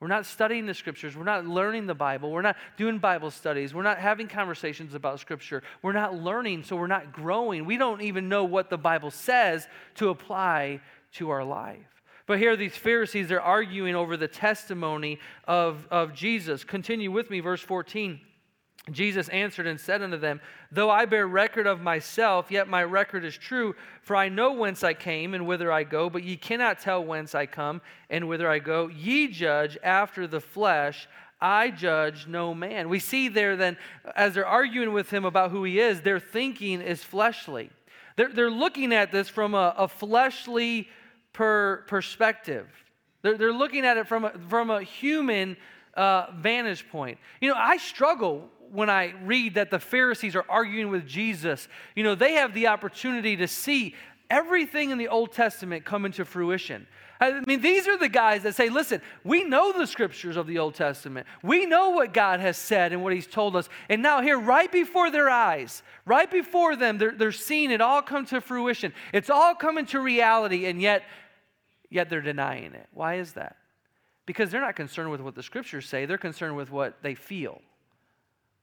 We're 0.00 0.08
not 0.08 0.26
studying 0.26 0.66
the 0.66 0.74
scriptures. 0.74 1.16
We're 1.16 1.24
not 1.24 1.46
learning 1.46 1.86
the 1.86 1.94
Bible. 1.94 2.30
We're 2.30 2.42
not 2.42 2.56
doing 2.76 2.98
Bible 2.98 3.30
studies. 3.30 3.72
We're 3.72 3.82
not 3.82 3.98
having 3.98 4.28
conversations 4.28 4.94
about 4.94 5.20
scripture. 5.20 5.62
We're 5.82 5.92
not 5.92 6.14
learning, 6.14 6.64
so 6.64 6.76
we're 6.76 6.86
not 6.86 7.12
growing. 7.12 7.64
We 7.64 7.76
don't 7.76 8.02
even 8.02 8.28
know 8.28 8.44
what 8.44 8.70
the 8.70 8.76
Bible 8.76 9.10
says 9.10 9.66
to 9.96 10.10
apply 10.10 10.80
to 11.12 11.30
our 11.30 11.44
life. 11.44 12.02
But 12.26 12.38
here, 12.38 12.56
these 12.56 12.76
Pharisees 12.76 13.30
are 13.30 13.40
arguing 13.40 13.94
over 13.94 14.16
the 14.16 14.28
testimony 14.28 15.20
of, 15.46 15.86
of 15.90 16.14
Jesus. 16.14 16.64
Continue 16.64 17.10
with 17.10 17.30
me, 17.30 17.40
verse 17.40 17.60
14. 17.60 18.20
Jesus 18.90 19.28
answered 19.30 19.66
and 19.66 19.80
said 19.80 20.02
unto 20.02 20.18
them, 20.18 20.40
Though 20.70 20.90
I 20.90 21.06
bear 21.06 21.26
record 21.26 21.66
of 21.66 21.80
myself, 21.80 22.50
yet 22.50 22.68
my 22.68 22.84
record 22.84 23.24
is 23.24 23.36
true, 23.36 23.74
for 24.02 24.14
I 24.14 24.28
know 24.28 24.52
whence 24.52 24.84
I 24.84 24.92
came 24.92 25.32
and 25.32 25.46
whither 25.46 25.72
I 25.72 25.84
go, 25.84 26.10
but 26.10 26.22
ye 26.22 26.36
cannot 26.36 26.80
tell 26.80 27.02
whence 27.02 27.34
I 27.34 27.46
come 27.46 27.80
and 28.10 28.28
whither 28.28 28.48
I 28.48 28.58
go. 28.58 28.88
Ye 28.88 29.28
judge 29.28 29.78
after 29.82 30.26
the 30.26 30.40
flesh, 30.40 31.08
I 31.40 31.70
judge 31.70 32.26
no 32.26 32.54
man. 32.54 32.90
We 32.90 32.98
see 32.98 33.28
there 33.28 33.56
then, 33.56 33.78
as 34.14 34.34
they're 34.34 34.46
arguing 34.46 34.92
with 34.92 35.08
him 35.10 35.24
about 35.24 35.50
who 35.50 35.64
he 35.64 35.80
is, 35.80 36.02
their 36.02 36.20
thinking 36.20 36.82
is 36.82 37.02
fleshly. 37.02 37.70
They're, 38.16 38.32
they're 38.32 38.50
looking 38.50 38.92
at 38.92 39.10
this 39.10 39.30
from 39.30 39.54
a, 39.54 39.74
a 39.78 39.88
fleshly 39.88 40.88
per 41.32 41.84
perspective. 41.88 42.68
They're, 43.22 43.38
they're 43.38 43.52
looking 43.52 43.86
at 43.86 43.96
it 43.96 44.06
from 44.06 44.26
a, 44.26 44.32
from 44.48 44.70
a 44.70 44.82
human 44.82 45.56
uh, 45.94 46.26
vantage 46.36 46.88
point. 46.90 47.18
You 47.40 47.48
know, 47.48 47.56
I 47.56 47.78
struggle 47.78 48.50
when 48.74 48.90
I 48.90 49.14
read 49.24 49.54
that 49.54 49.70
the 49.70 49.78
Pharisees 49.78 50.34
are 50.34 50.44
arguing 50.48 50.90
with 50.90 51.06
Jesus. 51.06 51.68
You 51.94 52.02
know, 52.02 52.16
they 52.16 52.32
have 52.32 52.54
the 52.54 52.66
opportunity 52.66 53.36
to 53.36 53.46
see 53.46 53.94
everything 54.28 54.90
in 54.90 54.98
the 54.98 55.08
Old 55.08 55.32
Testament 55.32 55.84
come 55.84 56.04
into 56.04 56.24
fruition. 56.24 56.88
I 57.20 57.40
mean, 57.46 57.60
these 57.60 57.86
are 57.86 57.96
the 57.96 58.08
guys 58.08 58.42
that 58.42 58.56
say, 58.56 58.68
listen, 58.68 59.00
we 59.22 59.44
know 59.44 59.72
the 59.72 59.86
scriptures 59.86 60.36
of 60.36 60.48
the 60.48 60.58
Old 60.58 60.74
Testament. 60.74 61.28
We 61.44 61.66
know 61.66 61.90
what 61.90 62.12
God 62.12 62.40
has 62.40 62.56
said 62.56 62.92
and 62.92 63.04
what 63.04 63.12
He's 63.12 63.28
told 63.28 63.54
us. 63.54 63.68
And 63.88 64.02
now, 64.02 64.20
here, 64.20 64.38
right 64.38 64.70
before 64.70 65.08
their 65.12 65.30
eyes, 65.30 65.84
right 66.04 66.28
before 66.28 66.74
them, 66.74 66.98
they're, 66.98 67.12
they're 67.12 67.30
seeing 67.30 67.70
it 67.70 67.80
all 67.80 68.02
come 68.02 68.26
to 68.26 68.40
fruition. 68.40 68.92
It's 69.12 69.30
all 69.30 69.54
coming 69.54 69.86
to 69.86 70.00
reality, 70.00 70.66
and 70.66 70.82
yet, 70.82 71.04
yet 71.88 72.10
they're 72.10 72.20
denying 72.20 72.74
it. 72.74 72.88
Why 72.92 73.14
is 73.14 73.34
that? 73.34 73.56
Because 74.26 74.50
they're 74.50 74.60
not 74.60 74.74
concerned 74.74 75.12
with 75.12 75.20
what 75.20 75.36
the 75.36 75.42
scriptures 75.44 75.88
say, 75.88 76.06
they're 76.06 76.18
concerned 76.18 76.56
with 76.56 76.72
what 76.72 77.00
they 77.02 77.14
feel 77.14 77.62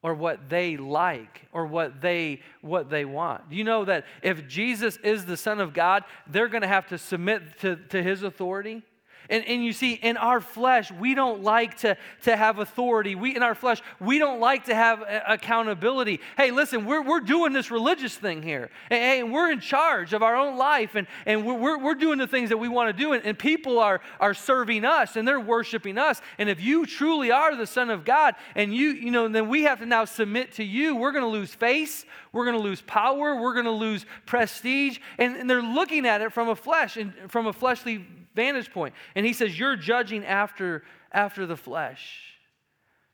or 0.04 0.14
what 0.14 0.50
they 0.50 0.78
like 0.78 1.48
or 1.52 1.66
what 1.66 2.02
they 2.02 2.42
what 2.62 2.90
they 2.90 3.06
want. 3.06 3.44
You 3.50 3.64
know 3.64 3.86
that 3.86 4.06
if 4.22 4.48
Jesus 4.48 4.98
is 5.04 5.26
the 5.26 5.38
Son 5.38 5.60
of 5.60 5.74
God, 5.74 6.04
they're 6.28 6.48
going 6.48 6.64
to 6.64 6.68
have 6.68 6.88
to 6.88 6.98
submit 6.98 7.60
to, 7.60 7.76
to 7.90 8.02
his 8.02 8.24
authority? 8.24 8.84
And, 9.32 9.46
and 9.46 9.64
you 9.64 9.72
see, 9.72 9.94
in 9.94 10.18
our 10.18 10.42
flesh, 10.42 10.92
we 10.92 11.16
don't 11.16 11.42
like 11.42 11.78
to, 11.80 11.98
to 12.24 12.36
have 12.36 12.60
authority. 12.60 13.16
We, 13.16 13.34
in 13.34 13.42
our 13.42 13.56
flesh, 13.56 13.82
we 14.00 14.20
don't 14.20 14.42
like 14.42 14.66
to 14.66 14.76
have 14.76 15.04
accountability. 15.26 16.20
Hey, 16.36 16.52
listen, 16.52 16.86
we're, 16.86 17.02
we're 17.02 17.22
doing 17.22 17.54
this 17.54 17.72
religious 17.72 18.14
thing 18.14 18.44
here. 18.44 18.70
Hey, 18.90 19.22
and 19.22 19.32
we're 19.32 19.50
in 19.50 19.62
charge 19.62 20.12
of 20.12 20.22
our 20.22 20.36
own 20.36 20.58
life, 20.58 20.96
and, 20.96 21.08
and 21.26 21.46
we're, 21.46 21.80
we're 21.80 21.96
doing 21.96 22.20
the 22.20 22.28
things 22.28 22.50
that 22.50 22.58
we 22.58 22.68
want 22.68 22.96
to 22.96 23.04
do, 23.04 23.14
and, 23.14 23.26
and 23.26 23.40
people 23.40 23.80
are, 23.80 24.02
are 24.20 24.34
serving 24.34 24.84
us, 24.84 25.16
and 25.16 25.26
they're 25.26 25.40
worshiping 25.40 25.98
us. 25.98 26.22
And 26.38 26.50
if 26.50 26.60
you 26.60 26.86
truly 26.86 27.32
are 27.32 27.56
the 27.56 27.66
Son 27.66 27.90
of 27.90 28.04
God, 28.04 28.36
and 28.56 28.76
you, 28.76 28.90
you 28.90 29.12
know, 29.12 29.30
then 29.30 29.48
we 29.48 29.64
have 29.64 29.80
to 29.80 29.86
now 29.86 30.04
submit 30.04 30.52
to 30.54 30.64
you. 30.64 30.98
We're 30.98 31.14
going 31.14 31.24
to 31.24 31.30
lose 31.30 31.56
face, 31.56 32.06
we're 32.34 32.44
going 32.44 32.58
to 32.58 32.64
lose 32.64 32.82
power, 32.82 33.42
we're 33.42 33.54
going 33.54 33.66
to 33.66 33.72
lose 33.72 34.06
prestige. 34.26 35.00
And, 35.18 35.38
and 35.38 35.50
they're 35.50 35.62
looking 35.62 36.06
at 36.06 36.20
it 36.20 36.34
from 36.34 36.50
a 36.50 36.56
flesh 36.56 36.98
and 36.98 37.14
from 37.30 37.48
a 37.48 37.54
fleshly 37.54 38.06
vantage 38.36 38.72
point. 38.72 38.94
And 39.16 39.26
he 39.26 39.34
says, 39.34 39.58
You're 39.58 39.76
judging 39.76 40.26
after, 40.26 40.84
after 41.12 41.46
the 41.46 41.58
flesh. 41.58 42.38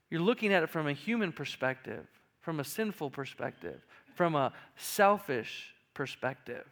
You're 0.10 0.22
looking 0.22 0.54
at 0.54 0.64
it 0.64 0.70
from 0.70 0.88
a 0.88 0.94
human 0.94 1.32
perspective, 1.32 2.06
from 2.42 2.60
a 2.60 2.64
sinful 2.64 3.10
perspective, 3.10 3.86
from 4.16 4.36
a 4.36 4.54
selfish 4.76 5.74
perspective. 5.94 6.66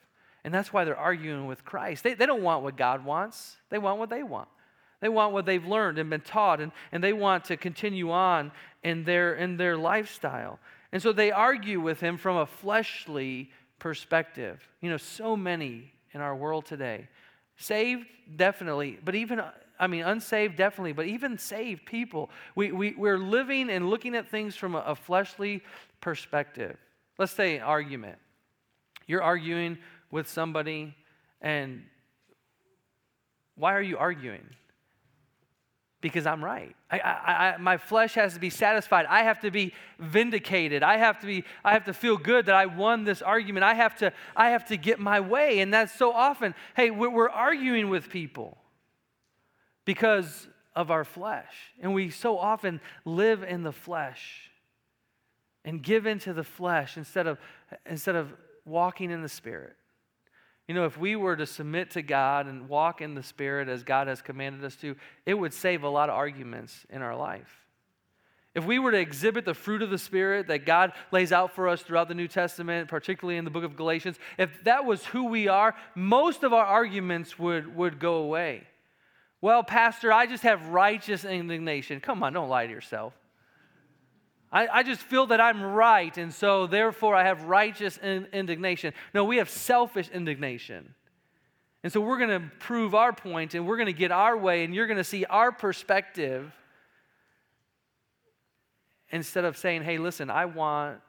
And 0.43 0.53
that's 0.53 0.71
why 0.71 0.85
they're 0.85 0.97
arguing 0.97 1.47
with 1.47 1.65
Christ. 1.65 2.03
They, 2.03 2.13
they 2.13 2.25
don't 2.25 2.43
want 2.43 2.63
what 2.63 2.77
God 2.77 3.03
wants, 3.03 3.57
they 3.69 3.77
want 3.77 3.99
what 3.99 4.09
they 4.09 4.23
want. 4.23 4.47
They 5.01 5.09
want 5.09 5.33
what 5.33 5.45
they've 5.45 5.65
learned 5.65 5.99
and 5.99 6.09
been 6.09 6.21
taught, 6.21 6.61
and, 6.61 6.71
and 6.91 7.03
they 7.03 7.13
want 7.13 7.45
to 7.45 7.57
continue 7.57 8.11
on 8.11 8.51
in 8.81 9.03
their, 9.03 9.35
in 9.35 9.57
their 9.57 9.77
lifestyle. 9.77 10.57
And 10.91 11.01
so 11.01 11.11
they 11.11 11.31
argue 11.31 11.81
with 11.81 11.99
him 11.99 12.17
from 12.17 12.37
a 12.37 12.45
fleshly 12.45 13.51
perspective. 13.77 14.67
You 14.81 14.89
know, 14.89 14.97
so 14.97 15.35
many 15.35 15.91
in 16.13 16.21
our 16.21 16.35
world 16.35 16.65
today 16.65 17.09
Saved, 17.57 18.05
definitely, 18.35 18.99
but 19.03 19.15
even, 19.15 19.41
I 19.79 19.87
mean, 19.87 20.03
unsaved, 20.03 20.57
definitely, 20.57 20.93
but 20.93 21.05
even 21.05 21.37
saved 21.37 21.85
people, 21.85 22.29
we, 22.55 22.71
we, 22.71 22.93
we're 22.95 23.17
living 23.17 23.69
and 23.69 23.89
looking 23.89 24.15
at 24.15 24.29
things 24.29 24.55
from 24.55 24.75
a, 24.75 24.79
a 24.79 24.95
fleshly 24.95 25.61
perspective. 26.01 26.77
Let's 27.17 27.31
say 27.31 27.57
an 27.57 27.63
argument. 27.63 28.17
You're 29.07 29.23
arguing 29.23 29.77
with 30.11 30.27
somebody, 30.27 30.95
and 31.41 31.83
why 33.55 33.73
are 33.73 33.81
you 33.81 33.97
arguing? 33.97 34.45
Because 36.05 36.27
I'm 36.27 36.45
right. 36.45 36.75
I, 36.91 36.99
I, 36.99 37.33
I, 37.33 37.57
my 37.57 37.77
flesh 37.77 38.13
has 38.13 38.35
to 38.35 38.39
be 38.39 38.51
satisfied. 38.51 39.07
I 39.09 39.23
have 39.23 39.39
to 39.39 39.49
be 39.49 39.73
vindicated. 39.97 40.83
I 40.83 40.97
have 40.97 41.19
to 41.21 41.25
be. 41.25 41.43
I 41.63 41.73
have 41.73 41.85
to 41.85 41.93
feel 41.93 42.15
good 42.15 42.45
that 42.45 42.53
I 42.53 42.67
won 42.67 43.05
this 43.05 43.23
argument. 43.23 43.63
I 43.63 43.73
have 43.73 43.95
to. 43.97 44.13
I 44.35 44.51
have 44.51 44.65
to 44.65 44.77
get 44.77 44.99
my 44.99 45.19
way. 45.19 45.61
And 45.61 45.73
that's 45.73 45.97
so 45.97 46.11
often. 46.11 46.53
Hey, 46.75 46.91
we're, 46.91 47.09
we're 47.09 47.29
arguing 47.31 47.89
with 47.89 48.11
people 48.11 48.59
because 49.83 50.47
of 50.75 50.91
our 50.91 51.05
flesh, 51.05 51.55
and 51.81 51.91
we 51.91 52.11
so 52.11 52.37
often 52.37 52.81
live 53.03 53.41
in 53.41 53.63
the 53.63 53.71
flesh 53.71 54.51
and 55.63 55.81
give 55.81 56.05
into 56.05 56.33
the 56.33 56.43
flesh 56.43 56.97
instead 56.97 57.25
of 57.25 57.39
instead 57.87 58.15
of 58.15 58.31
walking 58.63 59.09
in 59.09 59.23
the 59.23 59.29
spirit. 59.29 59.75
You 60.67 60.73
know, 60.73 60.85
if 60.85 60.97
we 60.97 61.15
were 61.15 61.35
to 61.35 61.45
submit 61.45 61.91
to 61.91 62.01
God 62.01 62.47
and 62.47 62.67
walk 62.67 63.01
in 63.01 63.13
the 63.13 63.21
Spirit 63.21 63.69
as 63.69 63.83
God 63.83 64.07
has 64.07 64.21
commanded 64.21 64.63
us 64.63 64.75
to, 64.77 64.95
it 65.25 65.35
would 65.35 65.53
save 65.53 65.83
a 65.83 65.89
lot 65.89 66.09
of 66.09 66.15
arguments 66.15 66.85
in 66.89 67.01
our 67.01 67.15
life. 67.15 67.65
If 68.55 68.65
we 68.65 68.79
were 68.79 68.91
to 68.91 68.99
exhibit 68.99 69.43
the 69.43 69.53
fruit 69.53 69.81
of 69.81 69.89
the 69.89 69.97
Spirit 69.97 70.47
that 70.47 70.65
God 70.65 70.93
lays 71.11 71.31
out 71.31 71.53
for 71.53 71.67
us 71.67 71.81
throughout 71.81 72.07
the 72.07 72.15
New 72.15 72.29
Testament, 72.29 72.87
particularly 72.87 73.37
in 73.37 73.43
the 73.43 73.51
book 73.51 73.65
of 73.65 73.75
Galatians, 73.75 74.17
if 74.37 74.63
that 74.63 74.85
was 74.85 75.05
who 75.05 75.25
we 75.25 75.49
are, 75.49 75.75
most 75.93 76.43
of 76.43 76.53
our 76.53 76.65
arguments 76.65 77.37
would, 77.37 77.75
would 77.75 77.99
go 77.99 78.15
away. 78.15 78.63
Well, 79.41 79.61
Pastor, 79.61 80.11
I 80.11 80.25
just 80.25 80.43
have 80.43 80.69
righteous 80.69 81.25
indignation. 81.25 81.99
Come 81.99 82.23
on, 82.23 82.33
don't 82.33 82.49
lie 82.49 82.65
to 82.65 82.71
yourself. 82.71 83.13
I, 84.51 84.67
I 84.67 84.83
just 84.83 85.01
feel 85.01 85.27
that 85.27 85.41
I'm 85.41 85.61
right, 85.61 86.15
and 86.17 86.33
so 86.33 86.67
therefore 86.67 87.15
I 87.15 87.23
have 87.23 87.43
righteous 87.43 87.97
in, 87.97 88.27
indignation. 88.31 88.93
No, 89.13 89.23
we 89.25 89.37
have 89.37 89.49
selfish 89.49 90.09
indignation. 90.09 90.93
And 91.83 91.91
so 91.91 92.01
we're 92.01 92.17
going 92.17 92.41
to 92.41 92.47
prove 92.59 92.95
our 92.95 93.13
point 93.13 93.53
and 93.53 93.67
we're 93.67 93.77
going 93.77 93.85
to 93.85 93.93
get 93.93 94.11
our 94.11 94.35
way, 94.35 94.63
and 94.63 94.73
you're 94.73 94.87
going 94.87 94.97
to 94.97 95.03
see 95.03 95.25
our 95.25 95.51
perspective 95.51 96.51
instead 99.11 99.45
of 99.45 99.57
saying, 99.57 99.83
hey, 99.83 99.97
listen, 99.97 100.29
I 100.29 100.45
want 100.45 100.99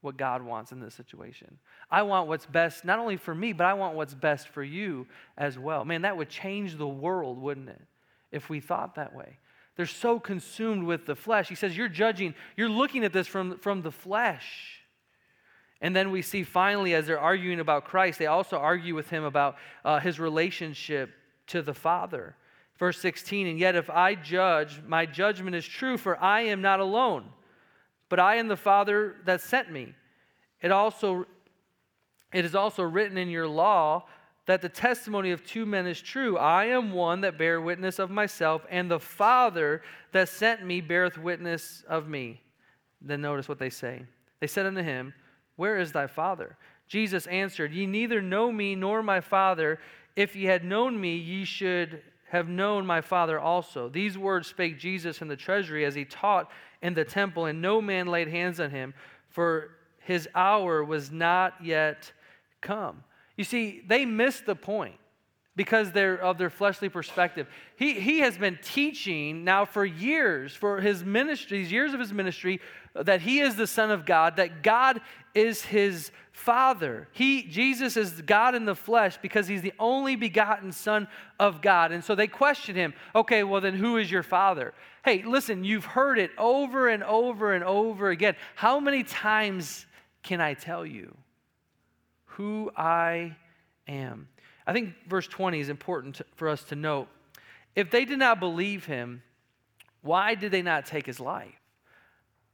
what 0.00 0.16
God 0.16 0.42
wants 0.42 0.72
in 0.72 0.80
this 0.80 0.94
situation. 0.94 1.58
I 1.90 2.02
want 2.02 2.28
what's 2.28 2.46
best, 2.46 2.84
not 2.84 2.98
only 2.98 3.16
for 3.16 3.34
me, 3.34 3.52
but 3.52 3.66
I 3.66 3.74
want 3.74 3.96
what's 3.96 4.14
best 4.14 4.48
for 4.48 4.62
you 4.62 5.06
as 5.36 5.58
well. 5.58 5.84
Man, 5.84 6.02
that 6.02 6.16
would 6.16 6.30
change 6.30 6.76
the 6.76 6.88
world, 6.88 7.38
wouldn't 7.38 7.68
it, 7.68 7.82
if 8.32 8.48
we 8.48 8.60
thought 8.60 8.94
that 8.94 9.14
way? 9.14 9.38
They're 9.80 9.86
so 9.86 10.20
consumed 10.20 10.84
with 10.84 11.06
the 11.06 11.16
flesh. 11.16 11.48
He 11.48 11.54
says, 11.54 11.74
You're 11.74 11.88
judging, 11.88 12.34
you're 12.54 12.68
looking 12.68 13.02
at 13.02 13.14
this 13.14 13.26
from, 13.26 13.56
from 13.60 13.80
the 13.80 13.90
flesh. 13.90 14.82
And 15.80 15.96
then 15.96 16.10
we 16.10 16.20
see 16.20 16.42
finally, 16.42 16.92
as 16.92 17.06
they're 17.06 17.18
arguing 17.18 17.60
about 17.60 17.86
Christ, 17.86 18.18
they 18.18 18.26
also 18.26 18.58
argue 18.58 18.94
with 18.94 19.08
him 19.08 19.24
about 19.24 19.56
uh, 19.82 19.98
his 19.98 20.20
relationship 20.20 21.12
to 21.46 21.62
the 21.62 21.72
Father. 21.72 22.36
Verse 22.78 22.98
16, 23.00 23.46
and 23.46 23.58
yet 23.58 23.74
if 23.74 23.88
I 23.88 24.16
judge, 24.16 24.82
my 24.86 25.06
judgment 25.06 25.56
is 25.56 25.64
true, 25.64 25.96
for 25.96 26.22
I 26.22 26.42
am 26.42 26.60
not 26.60 26.80
alone, 26.80 27.30
but 28.10 28.20
I 28.20 28.36
am 28.36 28.48
the 28.48 28.58
Father 28.58 29.16
that 29.24 29.40
sent 29.40 29.72
me. 29.72 29.94
It 30.60 30.72
also 30.72 31.24
it 32.34 32.44
is 32.44 32.54
also 32.54 32.82
written 32.82 33.16
in 33.16 33.30
your 33.30 33.48
law 33.48 34.04
that 34.50 34.62
the 34.62 34.68
testimony 34.68 35.30
of 35.30 35.44
two 35.44 35.64
men 35.64 35.86
is 35.86 36.00
true. 36.00 36.36
I 36.36 36.66
am 36.66 36.92
one 36.92 37.20
that 37.20 37.38
bear 37.38 37.60
witness 37.60 38.00
of 38.00 38.10
myself, 38.10 38.66
and 38.68 38.90
the 38.90 38.98
Father 38.98 39.82
that 40.10 40.28
sent 40.28 40.66
me 40.66 40.80
beareth 40.80 41.16
witness 41.16 41.84
of 41.88 42.08
me. 42.08 42.40
Then 43.00 43.20
notice 43.20 43.48
what 43.48 43.60
they 43.60 43.70
say. 43.70 44.02
They 44.40 44.48
said 44.48 44.66
unto 44.66 44.82
him, 44.82 45.14
Where 45.54 45.78
is 45.78 45.92
thy 45.92 46.08
Father? 46.08 46.56
Jesus 46.88 47.28
answered, 47.28 47.72
Ye 47.72 47.86
neither 47.86 48.20
know 48.20 48.50
me 48.50 48.74
nor 48.74 49.04
my 49.04 49.20
Father. 49.20 49.78
If 50.16 50.34
ye 50.34 50.46
had 50.46 50.64
known 50.64 51.00
me, 51.00 51.16
ye 51.16 51.44
should 51.44 52.02
have 52.30 52.48
known 52.48 52.84
my 52.84 53.00
Father 53.00 53.38
also. 53.38 53.88
These 53.88 54.18
words 54.18 54.48
spake 54.48 54.80
Jesus 54.80 55.22
in 55.22 55.28
the 55.28 55.36
treasury 55.36 55.84
as 55.84 55.94
he 55.94 56.04
taught 56.04 56.50
in 56.82 56.94
the 56.94 57.04
temple, 57.04 57.46
and 57.46 57.62
no 57.62 57.80
man 57.80 58.08
laid 58.08 58.26
hands 58.26 58.58
on 58.58 58.70
him, 58.70 58.94
for 59.28 59.76
his 60.00 60.28
hour 60.34 60.82
was 60.82 61.12
not 61.12 61.54
yet 61.62 62.10
come. 62.60 63.04
You 63.40 63.44
see, 63.44 63.82
they 63.86 64.04
missed 64.04 64.44
the 64.44 64.54
point 64.54 64.96
because 65.56 65.92
they're 65.92 66.18
of 66.18 66.36
their 66.36 66.50
fleshly 66.50 66.90
perspective. 66.90 67.46
He, 67.74 67.94
he 67.94 68.18
has 68.18 68.36
been 68.36 68.58
teaching 68.62 69.44
now 69.44 69.64
for 69.64 69.82
years, 69.82 70.54
for 70.54 70.78
his 70.78 71.02
ministry, 71.06 71.62
these 71.62 71.72
years 71.72 71.94
of 71.94 72.00
his 72.00 72.12
ministry, 72.12 72.60
that 72.94 73.22
he 73.22 73.40
is 73.40 73.56
the 73.56 73.66
Son 73.66 73.90
of 73.90 74.04
God, 74.04 74.36
that 74.36 74.62
God 74.62 75.00
is 75.34 75.62
his 75.62 76.10
Father. 76.32 77.08
He, 77.12 77.44
Jesus 77.44 77.96
is 77.96 78.20
God 78.20 78.54
in 78.54 78.66
the 78.66 78.74
flesh 78.74 79.16
because 79.22 79.48
he's 79.48 79.62
the 79.62 79.72
only 79.78 80.16
begotten 80.16 80.70
Son 80.70 81.08
of 81.38 81.62
God. 81.62 81.92
And 81.92 82.04
so 82.04 82.14
they 82.14 82.26
question 82.26 82.76
him, 82.76 82.92
okay, 83.14 83.42
well, 83.42 83.62
then 83.62 83.72
who 83.72 83.96
is 83.96 84.10
your 84.10 84.22
Father? 84.22 84.74
Hey, 85.02 85.22
listen, 85.22 85.64
you've 85.64 85.86
heard 85.86 86.18
it 86.18 86.30
over 86.36 86.90
and 86.90 87.02
over 87.02 87.54
and 87.54 87.64
over 87.64 88.10
again. 88.10 88.36
How 88.54 88.80
many 88.80 89.02
times 89.02 89.86
can 90.22 90.42
I 90.42 90.52
tell 90.52 90.84
you 90.84 91.16
who 92.40 92.70
I 92.74 93.36
am? 93.86 94.26
I 94.66 94.72
think 94.72 94.94
verse 95.06 95.28
20 95.28 95.60
is 95.60 95.68
important 95.68 96.22
for 96.36 96.48
us 96.48 96.64
to 96.64 96.74
note. 96.74 97.08
If 97.76 97.90
they 97.90 98.06
did 98.06 98.18
not 98.18 98.40
believe 98.40 98.86
him, 98.86 99.22
why 100.00 100.34
did 100.34 100.50
they 100.50 100.62
not 100.62 100.86
take 100.86 101.04
his 101.04 101.20
life? 101.20 101.60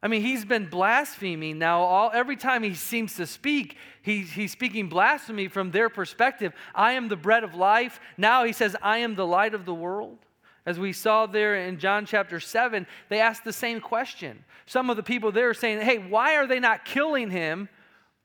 I 0.03 0.09
mean, 0.09 0.23
he's 0.23 0.45
been 0.45 0.67
blaspheming 0.67 1.61
now. 1.61 1.83
All, 1.83 2.11
every 2.13 2.35
time 2.35 2.65
he 2.65 2.75
seems 2.75 3.15
to 3.15 3.27
speak, 3.27 3.77
he's, 4.03 4.33
he's 4.33 4.51
speaking 4.51 4.89
blasphemy 4.89 5.47
from 5.47 5.71
their 5.71 5.89
perspective. 5.89 6.53
I 6.75 6.95
am 6.95 7.07
the 7.07 7.17
bread 7.17 7.45
of 7.45 7.55
life. 7.55 8.01
Now 8.17 8.43
he 8.45 8.53
says, 8.53 8.75
I 8.83 8.99
am 8.99 9.15
the 9.15 9.27
light 9.27 9.55
of 9.55 9.67
the 9.67 9.75
world. 9.75 10.19
As 10.67 10.81
we 10.81 10.93
saw 10.93 11.27
there 11.27 11.55
in 11.55 11.79
John 11.79 12.07
chapter 12.07 12.41
7, 12.41 12.89
they 13.09 13.21
asked 13.21 13.45
the 13.45 13.53
same 13.53 13.81
question. 13.81 14.45
Some 14.67 14.91
of 14.91 14.97
the 14.97 15.05
people 15.05 15.31
there 15.31 15.51
are 15.51 15.55
saying, 15.55 15.81
Hey, 15.81 15.99
why 15.99 16.35
are 16.35 16.47
they 16.49 16.59
not 16.59 16.85
killing 16.85 17.31
him? 17.31 17.69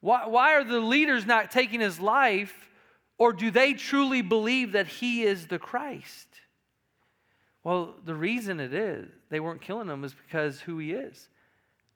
Why, 0.01 0.27
why 0.27 0.55
are 0.55 0.63
the 0.63 0.79
leaders 0.79 1.25
not 1.25 1.51
taking 1.51 1.79
his 1.79 1.99
life? 1.99 2.69
Or 3.17 3.33
do 3.33 3.51
they 3.51 3.73
truly 3.73 4.21
believe 4.21 4.73
that 4.73 4.87
he 4.87 5.23
is 5.23 5.47
the 5.47 5.59
Christ? 5.59 6.27
Well, 7.63 7.95
the 8.03 8.15
reason 8.15 8.59
it 8.59 8.73
is 8.73 9.07
they 9.29 9.39
weren't 9.39 9.61
killing 9.61 9.87
him 9.87 10.03
is 10.03 10.13
because 10.13 10.61
who 10.61 10.79
he 10.79 10.91
is, 10.91 11.29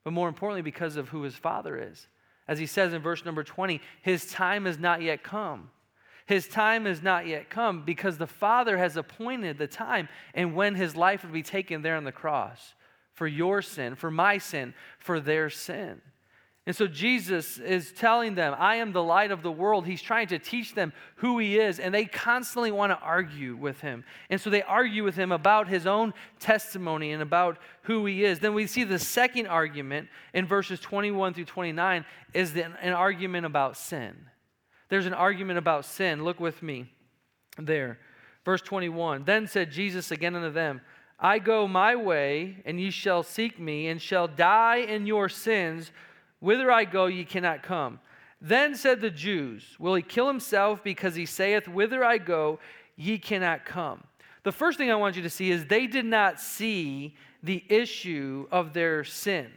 but 0.04 0.14
more 0.14 0.28
importantly, 0.28 0.62
because 0.62 0.96
of 0.96 1.10
who 1.10 1.24
his 1.24 1.36
father 1.36 1.78
is. 1.92 2.08
As 2.48 2.60
he 2.60 2.68
says 2.68 2.94
in 2.94 3.02
verse 3.02 3.26
number 3.26 3.44
20, 3.44 3.82
his 4.04 4.30
time 4.30 4.66
has 4.66 4.78
not 4.78 5.02
yet 5.02 5.24
come. 5.24 5.72
His 6.28 6.48
time 6.48 6.86
has 6.86 7.02
not 7.02 7.28
yet 7.28 7.50
come 7.50 7.84
because 7.84 8.18
the 8.18 8.28
Father 8.28 8.78
has 8.78 8.98
appointed 8.98 9.58
the 9.58 9.68
time 9.68 10.10
and 10.34 10.56
when 10.56 10.74
his 10.74 10.96
life 10.96 11.24
would 11.24 11.34
be 11.34 11.44
taken 11.44 11.82
there 11.82 11.96
on 11.96 12.04
the 12.04 12.12
cross 12.12 12.74
for 13.14 13.28
your 13.28 13.62
sin, 13.62 13.96
for 13.96 14.10
my 14.10 14.38
sin, 14.40 14.74
for 14.98 15.20
their 15.20 15.50
sin. 15.50 16.02
And 16.68 16.76
so 16.76 16.88
Jesus 16.88 17.60
is 17.60 17.92
telling 17.92 18.34
them, 18.34 18.56
I 18.58 18.78
am 18.78 18.92
the 18.92 19.04
light 19.04 19.30
of 19.30 19.44
the 19.44 19.52
world. 19.52 19.86
He's 19.86 20.02
trying 20.02 20.28
to 20.28 20.40
teach 20.40 20.74
them 20.74 20.94
who 21.18 21.38
he 21.38 21.60
is, 21.60 21.80
and 21.80 21.94
they 21.94 22.06
constantly 22.06 22.72
want 22.72 22.92
to 22.92 22.98
argue 22.98 23.56
with 23.56 23.82
him. 23.82 24.04
And 24.32 24.42
so 24.42 24.50
they 24.50 24.64
argue 24.64 25.04
with 25.04 25.16
him 25.16 25.32
about 25.32 25.68
his 25.68 25.86
own 25.86 26.14
testimony 26.40 27.12
and 27.12 27.22
about 27.22 27.60
who 27.84 28.08
he 28.08 28.24
is. 28.24 28.40
Then 28.40 28.56
we 28.56 28.66
see 28.66 28.84
the 28.84 28.98
second 28.98 29.46
argument 29.46 30.08
in 30.34 30.48
verses 30.48 30.80
21 30.80 31.36
through 31.36 31.46
29 31.46 32.04
is 32.34 32.54
the, 32.54 32.66
an 32.82 32.94
argument 32.94 33.46
about 33.46 33.78
sin. 33.78 34.16
There's 34.90 35.06
an 35.06 35.14
argument 35.14 35.60
about 35.60 35.86
sin. 35.86 36.24
Look 36.24 36.40
with 36.40 36.64
me 36.64 36.92
there. 37.60 38.00
Verse 38.44 38.62
21 38.62 39.24
Then 39.26 39.46
said 39.46 39.72
Jesus 39.72 40.10
again 40.10 40.36
unto 40.36 40.52
them, 40.52 40.82
I 41.20 41.40
go 41.40 41.68
my 41.68 41.96
way, 41.96 42.58
and 42.66 42.80
ye 42.80 42.90
shall 42.90 43.24
seek 43.24 43.60
me, 43.60 43.88
and 43.88 44.02
shall 44.02 44.28
die 44.28 44.78
in 44.78 45.06
your 45.06 45.30
sins. 45.30 45.92
Whither 46.40 46.72
I 46.72 46.86
go, 46.86 47.06
ye 47.06 47.26
cannot 47.26 47.64
come. 47.64 48.00
Then 48.42 48.76
said 48.76 49.02
the 49.02 49.10
Jews, 49.10 49.64
Will 49.80 49.96
he 49.96 50.02
kill 50.02 50.28
himself 50.28 50.84
because 50.84 51.16
he 51.16 51.26
saith, 51.26 51.68
Whither 51.68 52.04
I 52.04 52.18
go, 52.18 52.60
ye 52.96 53.18
cannot 53.18 53.66
come? 53.66 54.04
The 54.44 54.52
first 54.52 54.78
thing 54.78 54.92
I 54.92 54.96
want 54.96 55.16
you 55.16 55.24
to 55.24 55.30
see 55.30 55.50
is 55.50 55.66
they 55.66 55.88
did 55.88 56.06
not 56.06 56.40
see 56.40 57.16
the 57.42 57.64
issue 57.70 58.48
of 58.52 58.74
their 58.74 59.04
sin. 59.04 59.50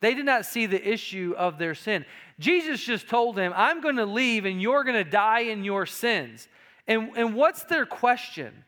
They 0.00 0.14
did 0.14 0.24
not 0.24 0.46
see 0.46 0.64
the 0.64 0.82
issue 0.82 1.34
of 1.36 1.58
their 1.58 1.74
sin. 1.74 2.06
Jesus 2.38 2.82
just 2.82 3.08
told 3.08 3.36
them, 3.36 3.52
I'm 3.54 3.82
going 3.82 3.96
to 3.96 4.06
leave 4.06 4.46
and 4.46 4.60
you're 4.60 4.82
going 4.82 4.96
to 4.96 5.08
die 5.08 5.40
in 5.40 5.62
your 5.62 5.84
sins. 5.84 6.48
And, 6.86 7.10
and 7.16 7.34
what's 7.34 7.64
their 7.64 7.84
question? 7.84 8.64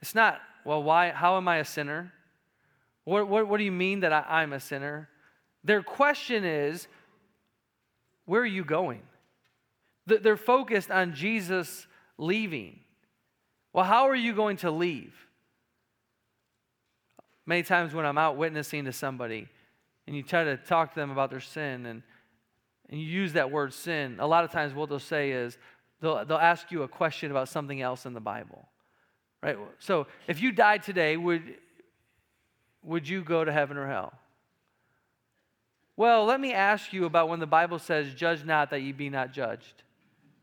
It's 0.00 0.14
not, 0.14 0.40
well, 0.64 0.82
why, 0.82 1.10
how 1.10 1.36
am 1.36 1.46
I 1.46 1.58
a 1.58 1.64
sinner? 1.64 2.12
What, 3.04 3.28
what, 3.28 3.48
what 3.48 3.58
do 3.58 3.64
you 3.64 3.72
mean 3.72 4.00
that 4.00 4.12
I, 4.12 4.24
I'm 4.26 4.54
a 4.54 4.60
sinner? 4.60 5.10
Their 5.66 5.82
question 5.82 6.44
is, 6.44 6.86
where 8.24 8.40
are 8.40 8.46
you 8.46 8.64
going? 8.64 9.02
They're 10.06 10.36
focused 10.36 10.92
on 10.92 11.12
Jesus 11.14 11.88
leaving. 12.18 12.78
Well, 13.72 13.84
how 13.84 14.08
are 14.08 14.14
you 14.14 14.32
going 14.32 14.58
to 14.58 14.70
leave? 14.70 15.12
Many 17.46 17.64
times 17.64 17.94
when 17.94 18.06
I'm 18.06 18.16
out 18.16 18.36
witnessing 18.36 18.84
to 18.84 18.92
somebody 18.92 19.48
and 20.06 20.14
you 20.14 20.22
try 20.22 20.44
to 20.44 20.56
talk 20.56 20.94
to 20.94 21.00
them 21.00 21.10
about 21.10 21.30
their 21.30 21.40
sin 21.40 21.86
and, 21.86 22.02
and 22.88 23.00
you 23.00 23.06
use 23.06 23.32
that 23.32 23.50
word 23.50 23.74
sin, 23.74 24.18
a 24.20 24.26
lot 24.26 24.44
of 24.44 24.52
times 24.52 24.72
what 24.72 24.88
they'll 24.88 25.00
say 25.00 25.32
is 25.32 25.58
they'll, 26.00 26.24
they'll 26.24 26.38
ask 26.38 26.70
you 26.70 26.84
a 26.84 26.88
question 26.88 27.32
about 27.32 27.48
something 27.48 27.82
else 27.82 28.06
in 28.06 28.14
the 28.14 28.20
Bible. 28.20 28.68
Right? 29.42 29.58
So 29.80 30.06
if 30.28 30.40
you 30.40 30.52
died 30.52 30.84
today, 30.84 31.16
would, 31.16 31.42
would 32.84 33.08
you 33.08 33.24
go 33.24 33.44
to 33.44 33.50
heaven 33.50 33.76
or 33.76 33.88
hell? 33.88 34.12
Well, 35.96 36.26
let 36.26 36.40
me 36.40 36.52
ask 36.52 36.92
you 36.92 37.06
about 37.06 37.28
when 37.28 37.40
the 37.40 37.46
Bible 37.46 37.78
says, 37.78 38.12
Judge 38.14 38.44
not 38.44 38.70
that 38.70 38.82
ye 38.82 38.92
be 38.92 39.08
not 39.08 39.32
judged. 39.32 39.82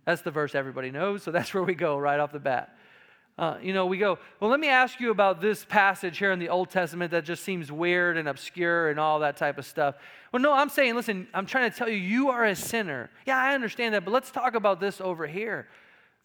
That's 0.05 0.21
the 0.21 0.31
verse 0.31 0.55
everybody 0.55 0.91
knows, 0.91 1.23
so 1.23 1.31
that's 1.31 1.53
where 1.53 1.63
we 1.63 1.75
go 1.75 1.97
right 1.97 2.19
off 2.19 2.31
the 2.31 2.39
bat. 2.39 2.75
Uh, 3.35 3.57
you 3.63 3.73
know, 3.73 3.87
we 3.87 3.97
go, 3.97 4.19
well, 4.39 4.51
let 4.51 4.59
me 4.59 4.69
ask 4.69 4.99
you 4.99 5.09
about 5.09 5.41
this 5.41 5.65
passage 5.65 6.19
here 6.19 6.31
in 6.31 6.37
the 6.37 6.49
Old 6.49 6.69
Testament 6.69 7.09
that 7.11 7.25
just 7.25 7.43
seems 7.43 7.71
weird 7.71 8.15
and 8.15 8.27
obscure 8.27 8.89
and 8.89 8.99
all 8.99 9.19
that 9.21 9.37
type 9.37 9.57
of 9.57 9.65
stuff. 9.65 9.95
Well, 10.31 10.41
no, 10.41 10.53
I'm 10.53 10.69
saying, 10.69 10.93
listen, 10.93 11.27
I'm 11.33 11.47
trying 11.47 11.71
to 11.71 11.75
tell 11.75 11.89
you, 11.89 11.97
you 11.97 12.29
are 12.29 12.45
a 12.45 12.55
sinner. 12.55 13.09
Yeah, 13.25 13.37
I 13.37 13.55
understand 13.55 13.95
that, 13.95 14.05
but 14.05 14.11
let's 14.11 14.29
talk 14.29 14.53
about 14.53 14.79
this 14.79 15.01
over 15.01 15.25
here. 15.25 15.67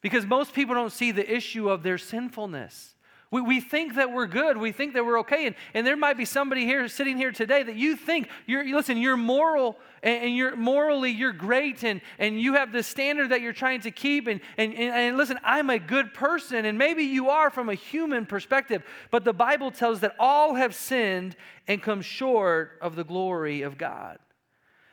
Because 0.02 0.26
most 0.26 0.52
people 0.52 0.74
don't 0.74 0.92
see 0.92 1.10
the 1.10 1.34
issue 1.34 1.70
of 1.70 1.82
their 1.82 1.96
sinfulness. 1.96 2.94
We, 3.30 3.42
we 3.42 3.60
think 3.60 3.96
that 3.96 4.10
we're 4.10 4.26
good. 4.26 4.56
We 4.56 4.72
think 4.72 4.94
that 4.94 5.04
we're 5.04 5.20
okay. 5.20 5.46
And, 5.46 5.56
and 5.74 5.86
there 5.86 5.96
might 5.96 6.16
be 6.16 6.24
somebody 6.24 6.64
here 6.64 6.88
sitting 6.88 7.18
here 7.18 7.30
today 7.30 7.62
that 7.62 7.76
you 7.76 7.94
think 7.94 8.28
you're, 8.46 8.64
listen, 8.64 8.96
you're 8.96 9.18
moral 9.18 9.76
and, 10.02 10.24
and 10.24 10.36
you're 10.36 10.56
morally, 10.56 11.10
you're 11.10 11.34
great 11.34 11.84
and, 11.84 12.00
and 12.18 12.40
you 12.40 12.54
have 12.54 12.72
the 12.72 12.82
standard 12.82 13.28
that 13.30 13.42
you're 13.42 13.52
trying 13.52 13.82
to 13.82 13.90
keep. 13.90 14.28
And, 14.28 14.40
and, 14.56 14.72
and, 14.72 14.94
and 14.94 15.16
listen, 15.18 15.38
I'm 15.44 15.68
a 15.68 15.78
good 15.78 16.14
person. 16.14 16.64
And 16.64 16.78
maybe 16.78 17.04
you 17.04 17.28
are 17.28 17.50
from 17.50 17.68
a 17.68 17.74
human 17.74 18.24
perspective. 18.24 18.82
But 19.10 19.24
the 19.24 19.34
Bible 19.34 19.70
tells 19.70 20.00
that 20.00 20.16
all 20.18 20.54
have 20.54 20.74
sinned 20.74 21.36
and 21.66 21.82
come 21.82 22.00
short 22.00 22.78
of 22.80 22.96
the 22.96 23.04
glory 23.04 23.60
of 23.60 23.76
God. 23.76 24.18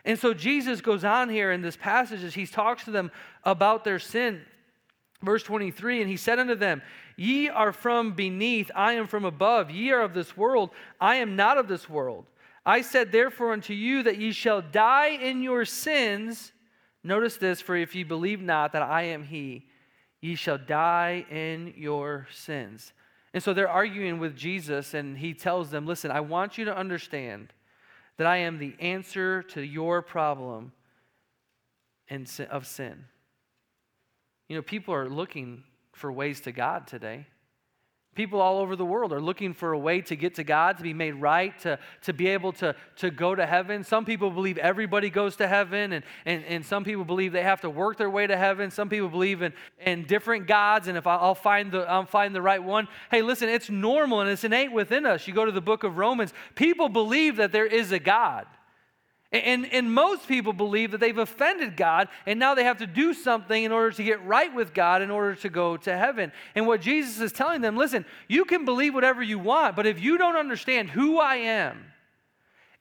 And 0.03 0.19
so 0.19 0.33
Jesus 0.33 0.81
goes 0.81 1.03
on 1.05 1.29
here 1.29 1.51
in 1.51 1.61
this 1.61 1.77
passage 1.77 2.21
as 2.21 2.35
he 2.35 2.45
talks 2.45 2.83
to 2.83 2.91
them 2.91 3.11
about 3.45 3.85
their 3.85 3.97
sin. 3.97 4.41
Verse 5.25 5.43
23 5.43 6.01
And 6.01 6.09
he 6.09 6.17
said 6.17 6.39
unto 6.39 6.55
them, 6.55 6.81
Ye 7.17 7.49
are 7.49 7.73
from 7.73 8.13
beneath, 8.13 8.69
I 8.75 8.93
am 8.93 9.07
from 9.07 9.25
above. 9.25 9.71
Ye 9.71 9.91
are 9.91 10.01
of 10.01 10.13
this 10.13 10.37
world, 10.37 10.69
I 10.99 11.17
am 11.17 11.35
not 11.35 11.57
of 11.57 11.67
this 11.67 11.89
world. 11.89 12.25
I 12.65 12.81
said 12.81 13.11
therefore 13.11 13.53
unto 13.53 13.73
you 13.73 14.03
that 14.03 14.17
ye 14.17 14.31
shall 14.31 14.61
die 14.61 15.09
in 15.09 15.41
your 15.41 15.65
sins. 15.65 16.51
Notice 17.03 17.37
this, 17.37 17.61
for 17.61 17.75
if 17.75 17.95
ye 17.95 18.03
believe 18.03 18.41
not 18.41 18.73
that 18.73 18.81
I 18.81 19.03
am 19.03 19.23
he, 19.23 19.67
ye 20.21 20.35
shall 20.35 20.57
die 20.57 21.25
in 21.29 21.73
your 21.77 22.27
sins. 22.31 22.93
And 23.33 23.43
so 23.43 23.53
they're 23.53 23.69
arguing 23.69 24.17
with 24.17 24.35
Jesus, 24.35 24.93
and 24.93 25.17
he 25.17 25.33
tells 25.33 25.69
them, 25.69 25.85
Listen, 25.85 26.09
I 26.09 26.21
want 26.21 26.57
you 26.57 26.65
to 26.65 26.75
understand 26.75 27.53
that 28.17 28.25
I 28.25 28.37
am 28.37 28.57
the 28.57 28.75
answer 28.79 29.43
to 29.43 29.61
your 29.61 30.01
problem 30.01 30.71
and 32.09 32.29
of 32.49 32.65
sin. 32.65 33.05
You 34.47 34.55
know, 34.55 34.61
people 34.61 34.93
are 34.93 35.09
looking 35.09 35.63
for 35.93 36.11
ways 36.11 36.41
to 36.41 36.51
God 36.51 36.87
today. 36.87 37.25
People 38.15 38.39
all 38.39 38.59
over 38.59 38.77
the 38.77 38.85
world 38.85 39.11
are 39.11 39.19
looking 39.19 39.53
for 39.53 39.73
a 39.73 39.77
way 39.77 39.99
to 39.99 40.15
get 40.15 40.35
to 40.35 40.43
God, 40.45 40.77
to 40.77 40.83
be 40.83 40.93
made 40.93 41.15
right, 41.15 41.57
to, 41.59 41.77
to 42.03 42.13
be 42.13 42.27
able 42.27 42.53
to, 42.53 42.73
to 42.95 43.11
go 43.11 43.35
to 43.35 43.45
heaven. 43.45 43.83
Some 43.83 44.05
people 44.05 44.29
believe 44.29 44.57
everybody 44.57 45.09
goes 45.09 45.35
to 45.37 45.47
heaven, 45.49 45.91
and, 45.91 46.05
and, 46.25 46.45
and 46.45 46.65
some 46.65 46.85
people 46.85 47.03
believe 47.03 47.33
they 47.33 47.43
have 47.43 47.59
to 47.61 47.69
work 47.69 47.97
their 47.97 48.09
way 48.09 48.25
to 48.25 48.37
heaven. 48.37 48.71
Some 48.71 48.87
people 48.87 49.09
believe 49.09 49.41
in, 49.41 49.51
in 49.81 50.05
different 50.05 50.47
gods, 50.47 50.87
and 50.87 50.97
if 50.97 51.05
I'll 51.05 51.35
find, 51.35 51.73
the, 51.73 51.79
I'll 51.79 52.05
find 52.05 52.33
the 52.33 52.41
right 52.41 52.63
one. 52.63 52.87
Hey, 53.11 53.21
listen, 53.21 53.49
it's 53.49 53.69
normal 53.69 54.21
and 54.21 54.29
it's 54.29 54.45
innate 54.45 54.71
within 54.71 55.05
us. 55.05 55.27
You 55.27 55.33
go 55.33 55.43
to 55.43 55.51
the 55.51 55.59
book 55.59 55.83
of 55.83 55.97
Romans, 55.97 56.33
people 56.55 56.87
believe 56.87 57.35
that 57.35 57.51
there 57.51 57.67
is 57.67 57.91
a 57.91 57.99
God. 57.99 58.47
And, 59.39 59.71
and 59.73 59.93
most 59.93 60.27
people 60.27 60.53
believe 60.53 60.91
that 60.91 60.99
they've 60.99 61.17
offended 61.17 61.75
God 61.75 62.07
and 62.25 62.39
now 62.39 62.55
they 62.55 62.63
have 62.63 62.77
to 62.77 62.87
do 62.87 63.13
something 63.13 63.63
in 63.63 63.71
order 63.71 63.91
to 63.91 64.03
get 64.03 64.23
right 64.25 64.53
with 64.53 64.73
God 64.73 65.01
in 65.01 65.11
order 65.11 65.35
to 65.35 65.49
go 65.49 65.77
to 65.77 65.97
heaven. 65.97 66.31
And 66.55 66.67
what 66.67 66.81
Jesus 66.81 67.19
is 67.19 67.31
telling 67.31 67.61
them 67.61 67.75
listen, 67.75 68.05
you 68.27 68.45
can 68.45 68.65
believe 68.65 68.93
whatever 68.93 69.21
you 69.21 69.39
want, 69.39 69.75
but 69.75 69.85
if 69.85 69.99
you 69.99 70.17
don't 70.17 70.35
understand 70.35 70.89
who 70.89 71.19
I 71.19 71.35
am 71.35 71.85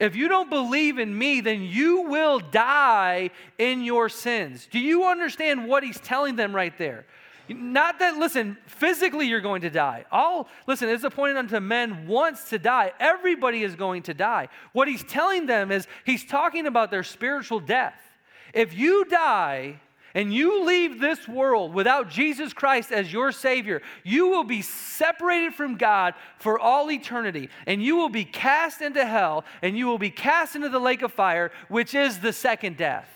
If 0.01 0.17
you 0.17 0.29
don't 0.29 0.51
believe 0.51 0.99
in 0.99 1.17
me, 1.17 1.41
then 1.41 1.63
you 1.63 2.03
will 2.03 2.41
die 2.41 3.31
in 3.59 3.85
your 3.85 4.09
sins. 4.09 4.69
Do 4.71 4.79
you 4.79 5.05
understand 5.05 5.69
what 5.69 5.83
he's 5.83 6.01
telling 6.01 6.37
them 6.37 6.55
right 6.55 6.77
there? 6.79 7.07
Not 7.49 7.99
that, 7.99 8.17
listen, 8.17 8.57
physically 8.67 9.27
you're 9.27 9.41
going 9.41 9.63
to 9.63 9.71
die. 9.71 10.07
All, 10.11 10.49
listen, 10.67 10.89
it's 10.89 11.05
appointed 11.05 11.37
unto 11.37 11.61
men 11.61 12.07
once 12.07 12.49
to 12.51 12.59
die. 12.59 12.93
Everybody 12.99 13.63
is 13.63 13.75
going 13.75 14.03
to 14.05 14.15
die. 14.15 14.49
What 14.73 14.89
he's 14.89 15.05
telling 15.05 15.47
them 15.47 15.71
is 15.71 15.87
he's 16.05 16.25
talking 16.25 16.67
about 16.67 16.91
their 16.91 17.03
spiritual 17.03 17.61
death. 17.61 18.01
If 18.55 18.75
you 18.75 19.05
die 19.05 19.81
and 20.15 20.33
you 20.33 20.65
leave 20.65 21.01
this 21.01 21.27
world 21.29 21.75
without 21.75 22.09
Jesus 22.09 22.53
Christ 22.55 22.93
as 22.93 23.13
your 23.13 23.33
Savior, 23.33 23.83
you 24.05 24.29
will 24.29 24.45
be 24.45 24.63
separated 24.63 25.55
from 25.55 25.77
God 25.77 26.15
for 26.39 26.59
all 26.59 26.91
eternity, 26.91 27.51
and 27.67 27.83
you 27.83 27.97
will 27.97 28.09
be 28.09 28.25
cast 28.25 28.81
into 28.81 29.05
hell, 29.05 29.45
and 29.61 29.77
you 29.77 29.87
will 29.87 29.99
be 29.99 30.11
cast 30.11 30.55
into 30.55 30.69
the 30.69 30.79
lake 30.79 31.03
of 31.03 31.13
fire, 31.13 31.51
which 31.69 31.95
is 31.95 32.21
the 32.21 32.33
second 32.33 32.77
death. 32.77 33.09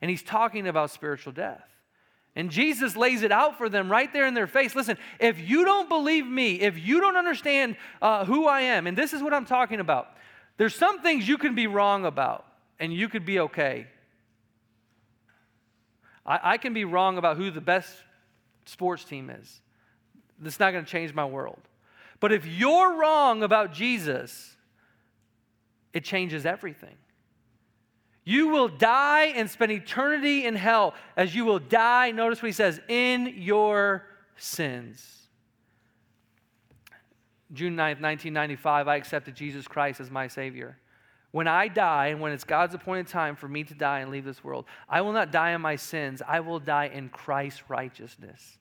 And 0.00 0.10
he's 0.10 0.22
talking 0.22 0.68
about 0.68 0.90
spiritual 0.90 1.32
death. 1.32 1.73
And 2.36 2.50
Jesus 2.50 2.96
lays 2.96 3.22
it 3.22 3.30
out 3.30 3.58
for 3.58 3.68
them 3.68 3.90
right 3.90 4.12
there 4.12 4.26
in 4.26 4.34
their 4.34 4.48
face. 4.48 4.74
Listen, 4.74 4.98
if 5.20 5.38
you 5.38 5.64
don't 5.64 5.88
believe 5.88 6.26
me, 6.26 6.60
if 6.60 6.76
you 6.78 7.00
don't 7.00 7.16
understand 7.16 7.76
uh, 8.02 8.24
who 8.24 8.46
I 8.46 8.62
am, 8.62 8.86
and 8.86 8.98
this 8.98 9.12
is 9.12 9.22
what 9.22 9.32
I'm 9.32 9.44
talking 9.44 9.78
about, 9.78 10.08
there's 10.56 10.74
some 10.74 11.00
things 11.00 11.28
you 11.28 11.38
can 11.38 11.54
be 11.54 11.66
wrong 11.66 12.04
about, 12.04 12.44
and 12.80 12.92
you 12.92 13.08
could 13.08 13.24
be 13.24 13.40
okay. 13.40 13.86
I, 16.26 16.40
I 16.54 16.58
can 16.58 16.74
be 16.74 16.84
wrong 16.84 17.18
about 17.18 17.36
who 17.36 17.50
the 17.50 17.60
best 17.60 17.94
sports 18.64 19.04
team 19.04 19.30
is. 19.30 19.60
That's 20.40 20.58
not 20.58 20.72
going 20.72 20.84
to 20.84 20.90
change 20.90 21.14
my 21.14 21.24
world. 21.24 21.60
But 22.18 22.32
if 22.32 22.46
you're 22.46 22.96
wrong 22.96 23.42
about 23.42 23.72
Jesus, 23.72 24.56
it 25.92 26.04
changes 26.04 26.46
everything. 26.46 26.96
You 28.24 28.48
will 28.48 28.68
die 28.68 29.26
and 29.36 29.50
spend 29.50 29.70
eternity 29.70 30.46
in 30.46 30.56
hell 30.56 30.94
as 31.16 31.34
you 31.34 31.44
will 31.44 31.58
die, 31.58 32.10
notice 32.10 32.42
what 32.42 32.46
he 32.46 32.52
says, 32.52 32.80
in 32.88 33.34
your 33.36 34.06
sins. 34.36 35.28
June 37.52 37.74
9th, 37.74 38.00
1995, 38.00 38.88
I 38.88 38.96
accepted 38.96 39.34
Jesus 39.34 39.68
Christ 39.68 40.00
as 40.00 40.10
my 40.10 40.26
Savior. 40.26 40.78
When 41.30 41.48
I 41.48 41.68
die, 41.68 42.06
and 42.06 42.20
when 42.20 42.32
it's 42.32 42.44
God's 42.44 42.74
appointed 42.74 43.08
time 43.08 43.36
for 43.36 43.48
me 43.48 43.64
to 43.64 43.74
die 43.74 44.00
and 44.00 44.10
leave 44.10 44.24
this 44.24 44.42
world, 44.42 44.64
I 44.88 45.00
will 45.02 45.12
not 45.12 45.30
die 45.30 45.50
in 45.50 45.60
my 45.60 45.76
sins. 45.76 46.22
I 46.26 46.40
will 46.40 46.60
die 46.60 46.86
in 46.86 47.08
Christ's 47.08 47.68
righteousness. 47.68 48.58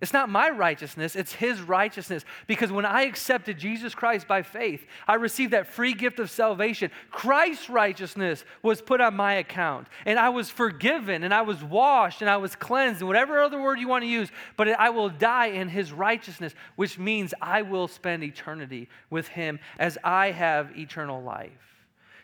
It's 0.00 0.12
not 0.12 0.28
my 0.28 0.48
righteousness, 0.50 1.16
it's 1.16 1.32
His 1.32 1.60
righteousness. 1.60 2.24
Because 2.46 2.70
when 2.70 2.86
I 2.86 3.02
accepted 3.02 3.58
Jesus 3.58 3.94
Christ 3.94 4.28
by 4.28 4.42
faith, 4.42 4.86
I 5.08 5.14
received 5.14 5.52
that 5.52 5.66
free 5.66 5.92
gift 5.92 6.20
of 6.20 6.30
salvation. 6.30 6.92
Christ's 7.10 7.68
righteousness 7.68 8.44
was 8.62 8.80
put 8.80 9.00
on 9.00 9.16
my 9.16 9.34
account, 9.34 9.88
and 10.06 10.18
I 10.18 10.28
was 10.28 10.50
forgiven, 10.50 11.24
and 11.24 11.34
I 11.34 11.42
was 11.42 11.64
washed, 11.64 12.20
and 12.20 12.30
I 12.30 12.36
was 12.36 12.54
cleansed, 12.54 13.00
and 13.00 13.08
whatever 13.08 13.42
other 13.42 13.60
word 13.60 13.80
you 13.80 13.88
want 13.88 14.04
to 14.04 14.08
use, 14.08 14.30
but 14.56 14.68
I 14.68 14.90
will 14.90 15.08
die 15.08 15.46
in 15.46 15.68
His 15.68 15.92
righteousness, 15.92 16.54
which 16.76 16.98
means 16.98 17.34
I 17.42 17.62
will 17.62 17.88
spend 17.88 18.22
eternity 18.22 18.88
with 19.10 19.26
Him 19.26 19.58
as 19.80 19.98
I 20.04 20.30
have 20.30 20.78
eternal 20.78 21.22
life. 21.22 21.50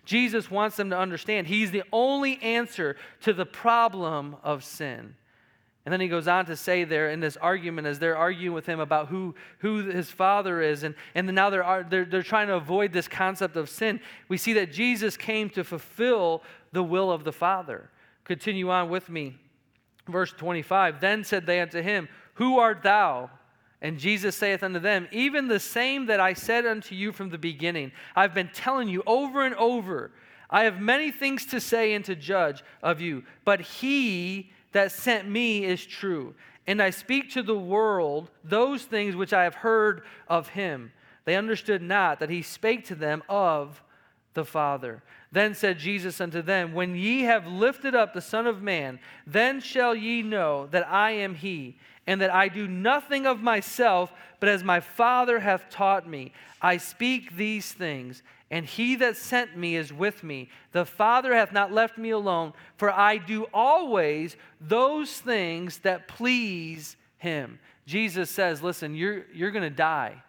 Jesus 0.05 0.51
wants 0.51 0.77
them 0.77 0.91
to 0.91 0.99
understand 0.99 1.49
He's 1.49 1.73
the 1.73 1.83
only 1.93 2.41
answer 2.43 2.97
to 3.23 3.33
the 3.33 3.47
problem 3.47 4.37
of 4.45 4.63
sin. 4.63 5.17
And 5.85 5.93
then 5.93 6.01
he 6.01 6.09
goes 6.09 6.27
on 6.27 6.47
to 6.47 6.57
say 6.57 6.85
there 6.85 7.11
in 7.11 7.21
this 7.21 7.37
argument 7.37 7.87
as 7.87 7.99
they're 7.99 8.17
arguing 8.17 8.55
with 8.55 8.65
him 8.65 8.81
about 8.81 9.09
who, 9.09 9.35
who 9.59 9.85
his 9.85 10.11
father 10.11 10.63
is, 10.63 10.83
and, 10.83 10.95
and 11.15 11.27
now 11.35 11.51
they're, 11.51 11.87
they're, 11.91 12.07
they're 12.07 12.23
trying 12.23 12.47
to 12.47 12.55
avoid 12.55 12.93
this 12.93 13.07
concept 13.07 13.57
of 13.57 13.69
sin. 13.69 14.01
We 14.29 14.39
see 14.39 14.55
that 14.55 14.73
Jesus 14.73 15.17
came 15.17 15.51
to 15.51 15.63
fulfill 15.63 16.43
the 16.73 16.83
will 16.83 17.11
of 17.11 17.25
the 17.25 17.33
Father. 17.33 17.91
Continue 18.25 18.71
on 18.71 18.89
with 18.89 19.11
me. 19.11 19.37
Verse 20.09 20.33
25 20.33 21.01
Then 21.01 21.23
said 21.23 21.45
they 21.45 21.61
unto 21.61 21.83
him, 21.83 22.09
Who 22.35 22.59
art 22.59 22.83
thou? 22.83 23.31
And 23.83 23.99
Jesus 23.99 24.35
saith 24.35 24.63
unto 24.63 24.79
them, 24.79 25.07
Even 25.13 25.49
the 25.49 25.61
same 25.61 26.07
that 26.07 26.19
I 26.19 26.33
said 26.33 26.65
unto 26.65 26.95
you 26.95 27.13
from 27.13 27.29
the 27.29 27.37
beginning. 27.37 27.93
I've 28.17 28.33
been 28.33 28.49
telling 28.55 28.89
you 28.89 29.03
over 29.07 29.45
and 29.45 29.55
over. 29.57 30.13
I 30.49 30.65
have 30.65 30.81
many 30.81 31.11
things 31.11 31.45
to 31.47 31.61
say 31.61 31.93
and 31.93 32.05
to 32.07 32.17
judge 32.17 32.63
of 32.83 33.03
you, 33.03 33.25
but 33.45 33.61
he 33.61 34.53
that 34.75 34.93
sent 34.93 35.29
me 35.29 35.65
is 35.65 35.85
true. 35.85 36.35
And 36.67 36.83
I 36.83 36.91
speak 36.91 37.31
to 37.33 37.43
the 37.43 37.59
world 37.59 38.31
those 38.43 38.85
things 38.85 39.17
which 39.17 39.33
I 39.33 39.45
have 39.45 39.55
heard 39.55 40.03
of 40.29 40.49
him. 40.49 40.93
They 41.25 41.37
understood 41.37 41.81
not 41.81 42.21
that 42.21 42.31
he 42.31 42.43
spake 42.43 42.85
to 42.87 42.95
them 42.95 43.23
of 43.29 43.83
the 44.35 44.45
Father. 44.45 45.03
Then 45.33 45.55
said 45.55 45.79
Jesus 45.79 46.21
unto 46.21 46.43
them, 46.43 46.75
When 46.75 46.95
ye 46.95 47.23
have 47.23 47.47
lifted 47.47 47.95
up 47.95 48.13
the 48.13 48.21
Son 48.21 48.47
of 48.47 48.63
Man, 48.63 48.99
then 49.27 49.61
shall 49.61 49.95
ye 49.95 50.23
know 50.23 50.67
that 50.71 50.87
I 50.89 51.13
am 51.13 51.35
he 51.35 51.77
and 52.07 52.21
that 52.21 52.35
I 52.35 52.49
do 52.49 52.69
nothing 52.69 53.27
of 53.27 53.41
myself, 53.41 54.13
but 54.41 54.49
as 54.49 54.63
my 54.63 54.81
Father 54.81 55.41
hath 55.41 55.71
taught 55.71 56.09
me, 56.09 56.33
I 56.61 56.77
speak 56.77 57.37
these 57.37 57.73
things. 57.73 58.23
And 58.55 58.65
he 58.65 58.95
that 58.97 59.17
sent 59.17 59.57
me 59.57 59.75
is 59.75 59.93
with 59.93 60.23
me. 60.23 60.49
The 60.71 60.85
Father 60.85 61.35
hath 61.35 61.51
not 61.51 61.73
left 61.73 61.99
me 61.99 62.11
alone, 62.11 62.53
for 62.77 62.89
I 62.89 63.17
do 63.17 63.49
always 63.53 64.37
those 64.61 65.11
things 65.19 65.79
that 65.79 66.07
please 66.07 66.97
him. 67.17 67.59
Jesus 67.85 68.31
says, 68.31 68.63
Listen, 68.63 68.95
you're, 68.95 69.25
you're 69.35 69.51
going 69.51 69.69
to 69.69 69.77
die 69.77 70.23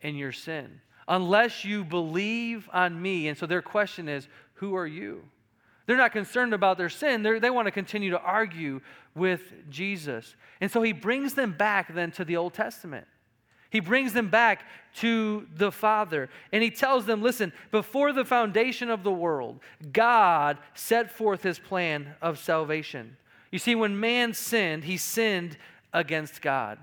in 0.00 0.14
your 0.14 0.30
sin 0.30 0.80
unless 1.08 1.64
you 1.64 1.84
believe 1.84 2.70
on 2.72 3.02
me. 3.02 3.26
And 3.26 3.36
so 3.36 3.46
their 3.46 3.62
question 3.62 4.08
is, 4.08 4.28
Who 4.54 4.76
are 4.76 4.86
you? 4.86 5.24
They're 5.86 5.96
not 5.96 6.12
concerned 6.12 6.54
about 6.54 6.78
their 6.78 6.88
sin. 6.88 7.24
They're, 7.24 7.40
they 7.40 7.50
want 7.50 7.66
to 7.66 7.72
continue 7.72 8.10
to 8.10 8.20
argue 8.20 8.80
with 9.16 9.42
Jesus. 9.70 10.36
And 10.60 10.70
so 10.70 10.82
he 10.82 10.92
brings 10.92 11.34
them 11.34 11.50
back 11.50 11.92
then 11.92 12.12
to 12.12 12.24
the 12.24 12.36
Old 12.36 12.54
Testament. 12.54 13.08
He 13.72 13.80
brings 13.80 14.12
them 14.12 14.28
back 14.28 14.64
to 14.96 15.48
the 15.56 15.72
Father. 15.72 16.28
And 16.52 16.62
he 16.62 16.70
tells 16.70 17.06
them 17.06 17.22
listen, 17.22 17.52
before 17.70 18.12
the 18.12 18.24
foundation 18.24 18.90
of 18.90 19.02
the 19.02 19.10
world, 19.10 19.58
God 19.92 20.58
set 20.74 21.10
forth 21.10 21.42
his 21.42 21.58
plan 21.58 22.14
of 22.22 22.38
salvation. 22.38 23.16
You 23.50 23.58
see, 23.58 23.74
when 23.74 23.98
man 23.98 24.34
sinned, 24.34 24.84
he 24.84 24.96
sinned 24.96 25.56
against 25.92 26.40
God 26.40 26.78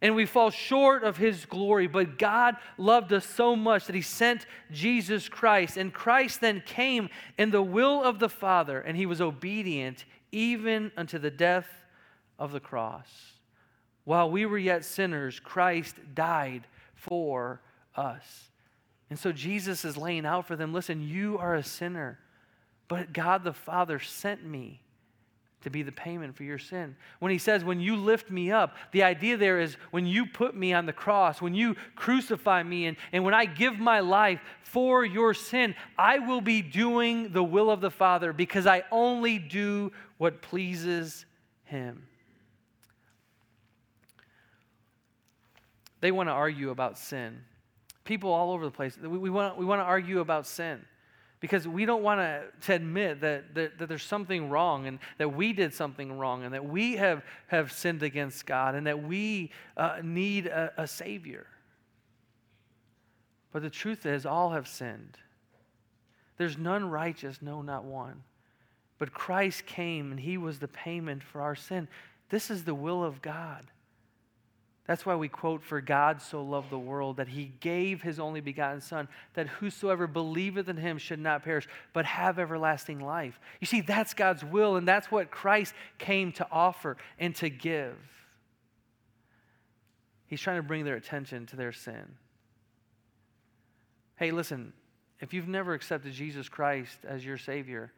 and 0.00 0.14
we 0.14 0.26
fall 0.26 0.50
short 0.50 1.02
of 1.02 1.16
his 1.16 1.44
glory. 1.44 1.86
But 1.86 2.18
God 2.18 2.56
loved 2.76 3.12
us 3.12 3.26
so 3.26 3.56
much 3.56 3.86
that 3.86 3.94
he 3.94 4.02
sent 4.02 4.46
Jesus 4.70 5.28
Christ. 5.28 5.76
And 5.76 5.92
Christ 5.92 6.40
then 6.40 6.62
came 6.64 7.08
in 7.36 7.50
the 7.50 7.62
will 7.62 8.02
of 8.02 8.18
the 8.18 8.28
Father, 8.28 8.80
and 8.80 8.96
he 8.96 9.06
was 9.06 9.20
obedient 9.20 10.04
even 10.30 10.92
unto 10.96 11.18
the 11.18 11.30
death 11.30 11.68
of 12.38 12.52
the 12.52 12.60
cross. 12.60 13.37
While 14.08 14.30
we 14.30 14.46
were 14.46 14.56
yet 14.56 14.86
sinners, 14.86 15.38
Christ 15.38 15.96
died 16.14 16.66
for 16.94 17.60
us. 17.94 18.48
And 19.10 19.18
so 19.18 19.32
Jesus 19.32 19.84
is 19.84 19.98
laying 19.98 20.24
out 20.24 20.46
for 20.46 20.56
them 20.56 20.72
listen, 20.72 21.06
you 21.06 21.36
are 21.36 21.54
a 21.54 21.62
sinner, 21.62 22.18
but 22.88 23.12
God 23.12 23.44
the 23.44 23.52
Father 23.52 23.98
sent 23.98 24.42
me 24.42 24.80
to 25.60 25.68
be 25.68 25.82
the 25.82 25.92
payment 25.92 26.34
for 26.34 26.42
your 26.42 26.56
sin. 26.56 26.96
When 27.18 27.30
he 27.30 27.36
says, 27.36 27.62
when 27.64 27.80
you 27.80 27.96
lift 27.96 28.30
me 28.30 28.50
up, 28.50 28.76
the 28.92 29.02
idea 29.02 29.36
there 29.36 29.60
is 29.60 29.76
when 29.90 30.06
you 30.06 30.24
put 30.24 30.56
me 30.56 30.72
on 30.72 30.86
the 30.86 30.92
cross, 30.94 31.42
when 31.42 31.54
you 31.54 31.76
crucify 31.94 32.62
me, 32.62 32.86
and, 32.86 32.96
and 33.12 33.24
when 33.24 33.34
I 33.34 33.44
give 33.44 33.78
my 33.78 34.00
life 34.00 34.40
for 34.62 35.04
your 35.04 35.34
sin, 35.34 35.74
I 35.98 36.20
will 36.20 36.40
be 36.40 36.62
doing 36.62 37.34
the 37.34 37.44
will 37.44 37.70
of 37.70 37.82
the 37.82 37.90
Father 37.90 38.32
because 38.32 38.66
I 38.66 38.84
only 38.90 39.38
do 39.38 39.92
what 40.16 40.40
pleases 40.40 41.26
him. 41.64 42.07
They 46.00 46.12
want 46.12 46.28
to 46.28 46.32
argue 46.32 46.70
about 46.70 46.98
sin. 46.98 47.40
People 48.04 48.32
all 48.32 48.52
over 48.52 48.64
the 48.64 48.70
place, 48.70 48.96
we, 49.00 49.18
we, 49.18 49.30
want, 49.30 49.58
we 49.58 49.64
want 49.64 49.80
to 49.80 49.84
argue 49.84 50.20
about 50.20 50.46
sin 50.46 50.84
because 51.40 51.68
we 51.68 51.84
don't 51.84 52.02
want 52.02 52.20
to, 52.62 52.74
admit 52.74 53.20
that, 53.20 53.54
that, 53.54 53.78
that, 53.78 53.88
there's 53.88 54.02
something 54.02 54.50
wrong 54.50 54.86
and 54.86 54.98
that 55.18 55.34
we 55.34 55.52
did 55.52 55.72
something 55.72 56.18
wrong 56.18 56.44
and 56.44 56.54
that 56.54 56.64
we 56.64 56.96
have, 56.96 57.24
have 57.46 57.70
sinned 57.70 58.02
against 58.02 58.46
God 58.46 58.74
and 58.74 58.86
that 58.86 59.02
we 59.02 59.50
uh, 59.76 59.98
need 60.02 60.46
a, 60.46 60.72
a 60.76 60.86
Savior. 60.86 61.46
But 63.52 63.62
the 63.62 63.70
truth 63.70 64.04
is, 64.04 64.26
all 64.26 64.50
have 64.50 64.66
sinned. 64.66 65.16
There's 66.38 66.58
none 66.58 66.90
righteous, 66.90 67.40
no, 67.40 67.62
not 67.62 67.84
one. 67.84 68.22
But 68.98 69.12
Christ 69.12 69.66
came 69.66 70.10
and 70.10 70.20
He 70.20 70.38
was 70.38 70.58
the 70.58 70.68
payment 70.68 71.22
for 71.22 71.40
our 71.40 71.54
sin. 71.54 71.88
This 72.30 72.50
is 72.50 72.64
the 72.64 72.74
will 72.74 73.04
of 73.04 73.22
God. 73.22 73.64
That's 74.88 75.04
why 75.04 75.16
we 75.16 75.28
quote, 75.28 75.62
For 75.62 75.82
God 75.82 76.22
so 76.22 76.42
loved 76.42 76.70
the 76.70 76.78
world 76.78 77.18
that 77.18 77.28
he 77.28 77.52
gave 77.60 78.00
his 78.00 78.18
only 78.18 78.40
begotten 78.40 78.80
Son, 78.80 79.06
that 79.34 79.46
whosoever 79.46 80.06
believeth 80.06 80.66
in 80.66 80.78
him 80.78 80.96
should 80.96 81.18
not 81.18 81.44
perish, 81.44 81.68
but 81.92 82.06
have 82.06 82.38
everlasting 82.38 82.98
life. 82.98 83.38
You 83.60 83.66
see, 83.66 83.82
that's 83.82 84.14
God's 84.14 84.42
will, 84.42 84.76
and 84.76 84.88
that's 84.88 85.10
what 85.10 85.30
Christ 85.30 85.74
came 85.98 86.32
to 86.32 86.46
offer 86.50 86.96
and 87.18 87.36
to 87.36 87.50
give. 87.50 87.96
He's 90.26 90.40
trying 90.40 90.56
to 90.56 90.62
bring 90.62 90.86
their 90.86 90.96
attention 90.96 91.44
to 91.46 91.56
their 91.56 91.72
sin. 91.72 92.16
Hey, 94.16 94.30
listen, 94.30 94.72
if 95.20 95.34
you've 95.34 95.48
never 95.48 95.74
accepted 95.74 96.14
Jesus 96.14 96.48
Christ 96.48 96.96
as 97.06 97.26
your 97.26 97.36
Savior, 97.36 97.92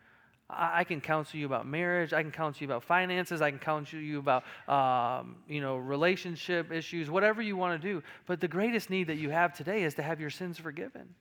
I, 0.53 0.85
can 0.85 1.01
counsel 1.01 1.39
you 1.39 1.47
about 1.47 1.67
marriage. 1.67 2.13
I 2.13 2.23
can 2.23 2.31
counsel 2.31 2.63
you 2.63 2.69
about 2.69 2.85
finances. 2.85 3.41
I 3.41 3.51
can 3.51 3.59
counsel 3.59 3.99
you 3.99 4.19
about, 4.19 4.45
um, 4.69 5.37
you 5.49 5.61
know, 5.61 5.77
relationship 5.77 6.73
issues, 6.73 7.11
whatever 7.11 7.43
you 7.43 7.57
want 7.57 7.81
to 7.81 7.89
do. 7.89 8.03
But 8.27 8.41
the 8.41 8.49
greatest 8.49 8.91
need 8.91 9.09
that 9.09 9.17
you 9.17 9.31
have 9.31 9.55
today 9.57 9.83
is 9.83 9.95
to 9.95 10.03
have 10.03 10.21
your 10.21 10.31
sins 10.31 10.59
forgiven. 10.59 11.15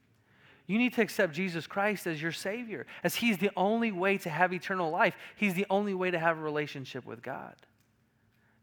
You 0.67 0.77
need 0.77 0.93
to 0.93 1.01
accept 1.01 1.33
Jesus 1.33 1.65
Christ 1.65 2.05
as 2.05 2.21
your 2.21 2.31
Savior, 2.31 2.85
as 3.03 3.15
He's 3.15 3.37
the 3.37 3.51
only 3.57 3.91
way 3.91 4.17
to 4.19 4.29
have 4.29 4.53
eternal 4.53 4.91
life. 4.91 5.15
He's 5.35 5.53
the 5.53 5.65
only 5.69 5.93
way 5.93 6.11
to 6.11 6.19
have 6.19 6.37
a 6.37 6.41
relationship 6.41 7.05
with 7.05 7.21
God. 7.21 7.55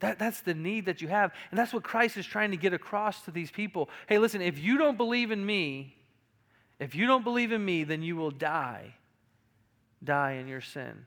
That, 0.01 0.19
that's 0.19 0.41
the 0.41 0.55
need 0.55 0.87
that 0.87 1.01
you 1.01 1.09
have. 1.09 1.33
And 1.51 1.59
that's 1.59 1.73
what 1.73 1.83
Christ 1.83 2.17
is 2.17 2.27
trying 2.27 2.51
to 2.51 2.57
get 2.57 2.75
across 2.75 3.23
to 3.23 3.31
these 3.31 3.51
people. 3.51 3.89
Hey, 4.09 4.19
listen, 4.19 4.43
if 4.43 4.59
you 4.59 4.79
don't 4.79 4.97
believe 4.97 5.31
in 5.31 5.45
me, 5.45 5.97
if 6.79 6.95
you 6.95 7.07
don't 7.07 7.25
believe 7.25 7.53
in 7.53 7.65
me, 7.65 7.85
then 7.85 8.03
you 8.03 8.17
will 8.17 8.31
die 8.31 8.96
die 10.03 10.33
in 10.33 10.49
your 10.49 10.61
sin. 10.61 11.07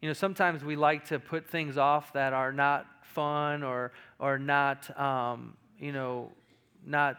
You 0.00 0.08
know, 0.08 0.14
sometimes 0.14 0.64
we 0.64 0.76
like 0.76 1.06
to 1.08 1.18
put 1.18 1.46
things 1.46 1.76
off 1.76 2.12
that 2.14 2.32
are 2.32 2.52
not 2.52 2.86
fun 3.02 3.62
or, 3.62 3.92
or 4.18 4.38
not, 4.38 4.98
um, 4.98 5.54
you 5.78 5.92
know, 5.92 6.30
not 6.86 7.16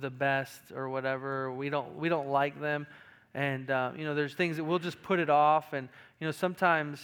the 0.00 0.10
best 0.10 0.60
or 0.74 0.88
whatever. 0.88 1.52
We 1.52 1.68
don't, 1.68 1.96
we 1.96 2.08
don't 2.08 2.28
like 2.28 2.60
them. 2.60 2.86
And, 3.34 3.70
uh, 3.70 3.92
you 3.96 4.04
know, 4.04 4.14
there's 4.14 4.34
things 4.34 4.56
that 4.56 4.64
we'll 4.64 4.78
just 4.78 5.02
put 5.02 5.18
it 5.18 5.30
off. 5.30 5.72
And, 5.72 5.88
you 6.20 6.26
know, 6.26 6.32
sometimes, 6.32 7.00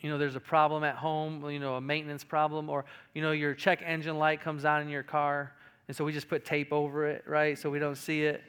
you 0.00 0.10
know, 0.10 0.18
there's 0.18 0.36
a 0.36 0.40
problem 0.40 0.84
at 0.84 0.96
home, 0.96 1.48
you 1.50 1.58
know, 1.58 1.74
a 1.74 1.80
maintenance 1.80 2.24
problem, 2.24 2.68
or, 2.70 2.84
you 3.14 3.22
know, 3.22 3.32
your 3.32 3.54
check 3.54 3.82
engine 3.84 4.18
light 4.18 4.40
comes 4.40 4.64
on 4.64 4.82
in 4.82 4.88
your 4.88 5.02
car. 5.02 5.52
And 5.88 5.96
so 5.96 6.04
we 6.04 6.12
just 6.12 6.28
put 6.28 6.44
tape 6.44 6.72
over 6.72 7.06
it, 7.06 7.24
right? 7.26 7.58
So 7.58 7.70
we 7.70 7.78
don't 7.78 7.96
see 7.96 8.24
it 8.24 8.42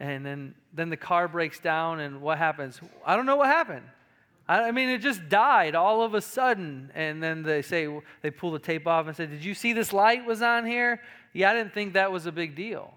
and 0.00 0.24
then 0.24 0.54
then 0.72 0.90
the 0.90 0.96
car 0.96 1.28
breaks 1.28 1.58
down 1.58 2.00
and 2.00 2.20
what 2.20 2.38
happens? 2.38 2.80
I 3.04 3.16
don't 3.16 3.26
know 3.26 3.36
what 3.36 3.48
happened. 3.48 3.84
I, 4.50 4.70
mean 4.70 4.88
it 4.88 4.98
just 4.98 5.28
died 5.28 5.74
all 5.74 6.02
of 6.02 6.14
a 6.14 6.22
sudden. 6.22 6.90
And 6.94 7.22
then 7.22 7.42
they 7.42 7.60
say 7.60 7.86
they 8.22 8.30
pull 8.30 8.50
the 8.50 8.58
tape 8.58 8.86
off 8.86 9.06
and 9.06 9.16
say 9.16 9.26
did 9.26 9.44
you 9.44 9.54
see 9.54 9.72
this 9.72 9.92
light 9.92 10.24
was 10.24 10.40
on 10.40 10.64
here? 10.64 11.02
Yeah 11.32 11.50
i 11.50 11.54
didn't 11.54 11.74
think 11.74 11.92
that 11.94 12.10
was 12.10 12.26
a 12.26 12.32
big 12.32 12.54
deal. 12.54 12.94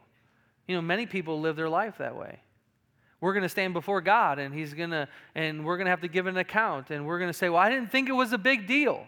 You 0.68 0.76
know 0.76 0.82
many 0.82 1.06
people 1.06 1.42
live 1.42 1.56
their 1.56 1.70
life 1.70 1.98
that 1.98 2.16
way. 2.16 2.40
We're 3.20 3.34
going 3.34 3.44
to 3.44 3.50
stand 3.50 3.74
before 3.74 4.02
god 4.02 4.40
and 4.40 4.54
he's 4.54 4.74
going 4.74 4.92
to 4.92 5.08
and 5.36 5.66
we're 5.66 5.78
going 5.78 5.86
to 5.86 5.92
have 5.92 6.02
to 6.02 6.08
give 6.08 6.28
an 6.28 6.38
account 6.38 6.90
and 6.90 7.06
we're 7.06 7.20
going 7.20 7.30
to 7.30 7.38
say 7.38 7.50
well 7.50 7.62
i 7.62 7.70
didn't 7.70 7.92
think 7.92 8.10
it 8.10 8.14
was 8.14 8.34
a 8.34 8.38
big 8.38 8.68
deal 8.68 9.06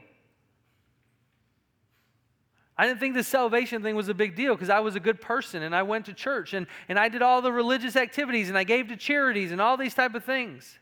I 2.78 2.88
didn't 2.88 3.00
think 3.00 3.14
the 3.14 3.24
salvation 3.24 3.84
thing 3.84 3.96
was 3.96 4.10
a 4.10 4.14
big 4.14 4.36
deal 4.36 4.56
because 4.56 4.70
I 4.70 4.80
was 4.80 4.96
a 4.96 5.00
good 5.00 5.22
person 5.22 5.62
and 5.62 5.76
I 5.76 5.84
went 5.84 6.06
to 6.06 6.14
church 6.14 6.54
and, 6.54 6.66
and 6.90 6.98
I 6.98 7.08
did 7.08 7.22
all 7.22 7.42
the 7.42 7.52
religious 7.52 7.96
activities 7.96 8.50
and 8.50 8.58
I 8.58 8.64
gave 8.64 8.88
to 8.88 8.98
charities 8.98 9.52
and 9.52 9.62
all 9.62 9.78
these 9.78 9.94
type 9.94 10.16
of 10.16 10.24
things. 10.24 10.80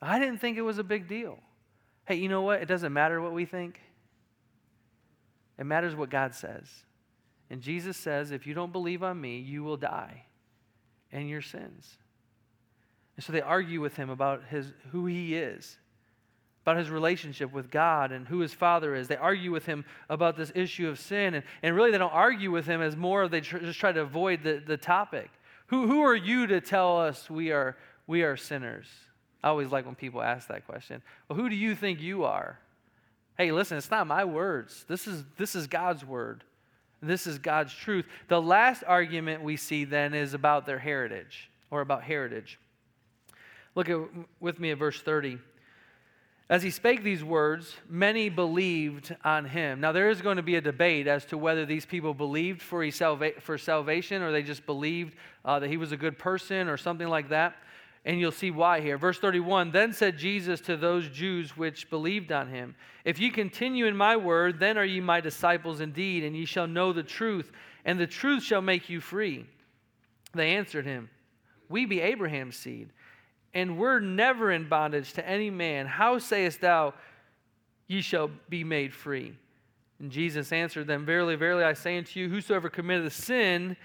I 0.00 0.18
didn't 0.18 0.38
think 0.38 0.58
it 0.58 0.62
was 0.62 0.78
a 0.78 0.84
big 0.84 1.08
deal. 1.08 1.38
Hey, 2.04 2.16
you 2.16 2.28
know 2.28 2.42
what? 2.42 2.60
It 2.60 2.66
doesn't 2.66 2.92
matter 2.92 3.20
what 3.20 3.32
we 3.32 3.46
think. 3.46 3.80
It 5.58 5.64
matters 5.64 5.94
what 5.94 6.10
God 6.10 6.34
says. 6.34 6.68
And 7.48 7.60
Jesus 7.60 7.96
says, 7.96 8.30
if 8.30 8.46
you 8.46 8.52
don't 8.52 8.72
believe 8.72 9.02
on 9.02 9.20
me, 9.20 9.38
you 9.38 9.62
will 9.62 9.76
die 9.76 10.24
in 11.10 11.28
your 11.28 11.42
sins. 11.42 11.98
And 13.16 13.24
so 13.24 13.32
they 13.32 13.42
argue 13.42 13.80
with 13.80 13.94
him 13.96 14.10
about 14.10 14.42
his, 14.50 14.72
who 14.90 15.06
he 15.06 15.36
is 15.36 15.78
about 16.62 16.76
his 16.76 16.90
relationship 16.90 17.52
with 17.52 17.70
God 17.70 18.12
and 18.12 18.26
who 18.26 18.38
his 18.38 18.54
father 18.54 18.94
is. 18.94 19.08
They 19.08 19.16
argue 19.16 19.50
with 19.50 19.66
him 19.66 19.84
about 20.08 20.36
this 20.36 20.52
issue 20.54 20.88
of 20.88 20.98
sin. 20.98 21.34
And, 21.34 21.44
and 21.62 21.74
really, 21.74 21.90
they 21.90 21.98
don't 21.98 22.12
argue 22.12 22.50
with 22.50 22.66
him 22.66 22.80
as 22.80 22.96
more 22.96 23.22
of 23.22 23.30
they 23.30 23.40
tr- 23.40 23.58
just 23.58 23.80
try 23.80 23.90
to 23.90 24.00
avoid 24.00 24.44
the, 24.44 24.62
the 24.64 24.76
topic. 24.76 25.30
Who, 25.66 25.88
who 25.88 26.02
are 26.02 26.14
you 26.14 26.46
to 26.46 26.60
tell 26.60 27.00
us 27.00 27.28
we 27.28 27.50
are, 27.50 27.76
we 28.06 28.22
are 28.22 28.36
sinners? 28.36 28.86
I 29.42 29.48
always 29.48 29.72
like 29.72 29.86
when 29.86 29.96
people 29.96 30.22
ask 30.22 30.48
that 30.48 30.66
question. 30.66 31.02
Well, 31.28 31.36
who 31.36 31.48
do 31.48 31.56
you 31.56 31.74
think 31.74 32.00
you 32.00 32.24
are? 32.24 32.58
Hey, 33.36 33.50
listen, 33.50 33.76
it's 33.76 33.90
not 33.90 34.06
my 34.06 34.24
words. 34.24 34.84
This 34.86 35.08
is, 35.08 35.24
this 35.36 35.56
is 35.56 35.66
God's 35.66 36.04
word. 36.04 36.44
This 37.02 37.26
is 37.26 37.38
God's 37.38 37.74
truth. 37.74 38.06
The 38.28 38.40
last 38.40 38.84
argument 38.86 39.42
we 39.42 39.56
see 39.56 39.84
then 39.84 40.14
is 40.14 40.34
about 40.34 40.64
their 40.64 40.78
heritage 40.78 41.50
or 41.72 41.80
about 41.80 42.04
heritage. 42.04 42.60
Look 43.74 43.88
at, 43.88 43.98
with 44.38 44.60
me 44.60 44.70
at 44.70 44.78
verse 44.78 45.00
30. 45.02 45.38
As 46.48 46.62
he 46.62 46.70
spake 46.70 47.02
these 47.02 47.24
words, 47.24 47.76
many 47.88 48.28
believed 48.28 49.14
on 49.24 49.44
him. 49.44 49.80
Now, 49.80 49.92
there 49.92 50.10
is 50.10 50.20
going 50.20 50.36
to 50.36 50.42
be 50.42 50.56
a 50.56 50.60
debate 50.60 51.06
as 51.06 51.24
to 51.26 51.38
whether 51.38 51.64
these 51.64 51.86
people 51.86 52.14
believed 52.14 52.60
for, 52.60 52.88
salva- 52.90 53.40
for 53.40 53.56
salvation 53.56 54.22
or 54.22 54.32
they 54.32 54.42
just 54.42 54.66
believed 54.66 55.14
uh, 55.44 55.60
that 55.60 55.70
he 55.70 55.76
was 55.76 55.92
a 55.92 55.96
good 55.96 56.18
person 56.18 56.68
or 56.68 56.76
something 56.76 57.08
like 57.08 57.28
that. 57.30 57.56
And 58.04 58.18
you'll 58.18 58.32
see 58.32 58.50
why 58.50 58.80
here. 58.80 58.98
Verse 58.98 59.18
31 59.18 59.70
Then 59.70 59.92
said 59.92 60.18
Jesus 60.18 60.60
to 60.62 60.76
those 60.76 61.08
Jews 61.08 61.56
which 61.56 61.88
believed 61.88 62.32
on 62.32 62.48
him, 62.48 62.74
If 63.04 63.20
ye 63.20 63.30
continue 63.30 63.86
in 63.86 63.96
my 63.96 64.16
word, 64.16 64.58
then 64.58 64.76
are 64.76 64.84
ye 64.84 65.00
my 65.00 65.20
disciples 65.20 65.80
indeed, 65.80 66.24
and 66.24 66.36
ye 66.36 66.44
shall 66.44 66.66
know 66.66 66.92
the 66.92 67.04
truth, 67.04 67.52
and 67.84 68.00
the 68.00 68.06
truth 68.06 68.42
shall 68.42 68.60
make 68.60 68.90
you 68.90 69.00
free. 69.00 69.46
They 70.34 70.56
answered 70.56 70.84
him, 70.84 71.10
We 71.68 71.86
be 71.86 72.00
Abraham's 72.00 72.56
seed 72.56 72.90
and 73.54 73.78
we're 73.78 74.00
never 74.00 74.50
in 74.50 74.68
bondage 74.68 75.12
to 75.14 75.28
any 75.28 75.50
man. 75.50 75.86
How 75.86 76.18
sayest 76.18 76.60
thou, 76.60 76.94
ye 77.86 78.00
shall 78.00 78.30
be 78.48 78.64
made 78.64 78.94
free? 78.94 79.34
And 79.98 80.10
Jesus 80.10 80.52
answered 80.52 80.86
them, 80.86 81.04
Verily, 81.04 81.36
verily, 81.36 81.64
I 81.64 81.74
say 81.74 81.98
unto 81.98 82.18
you, 82.18 82.28
whosoever 82.28 82.68
committeth 82.68 83.12
sin 83.12 83.76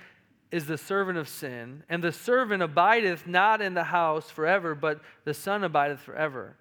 is 0.52 0.66
the 0.66 0.78
servant 0.78 1.18
of 1.18 1.28
sin, 1.28 1.84
and 1.90 2.02
the 2.02 2.12
servant 2.12 2.64
abideth 2.64 3.28
not 3.28 3.62
in 3.62 3.74
the 3.74 3.84
house 3.84 4.30
forever, 4.30 4.74
but 4.74 5.02
the 5.26 5.34
Son 5.34 5.64
abideth 5.64 6.00
forever. 6.00 6.56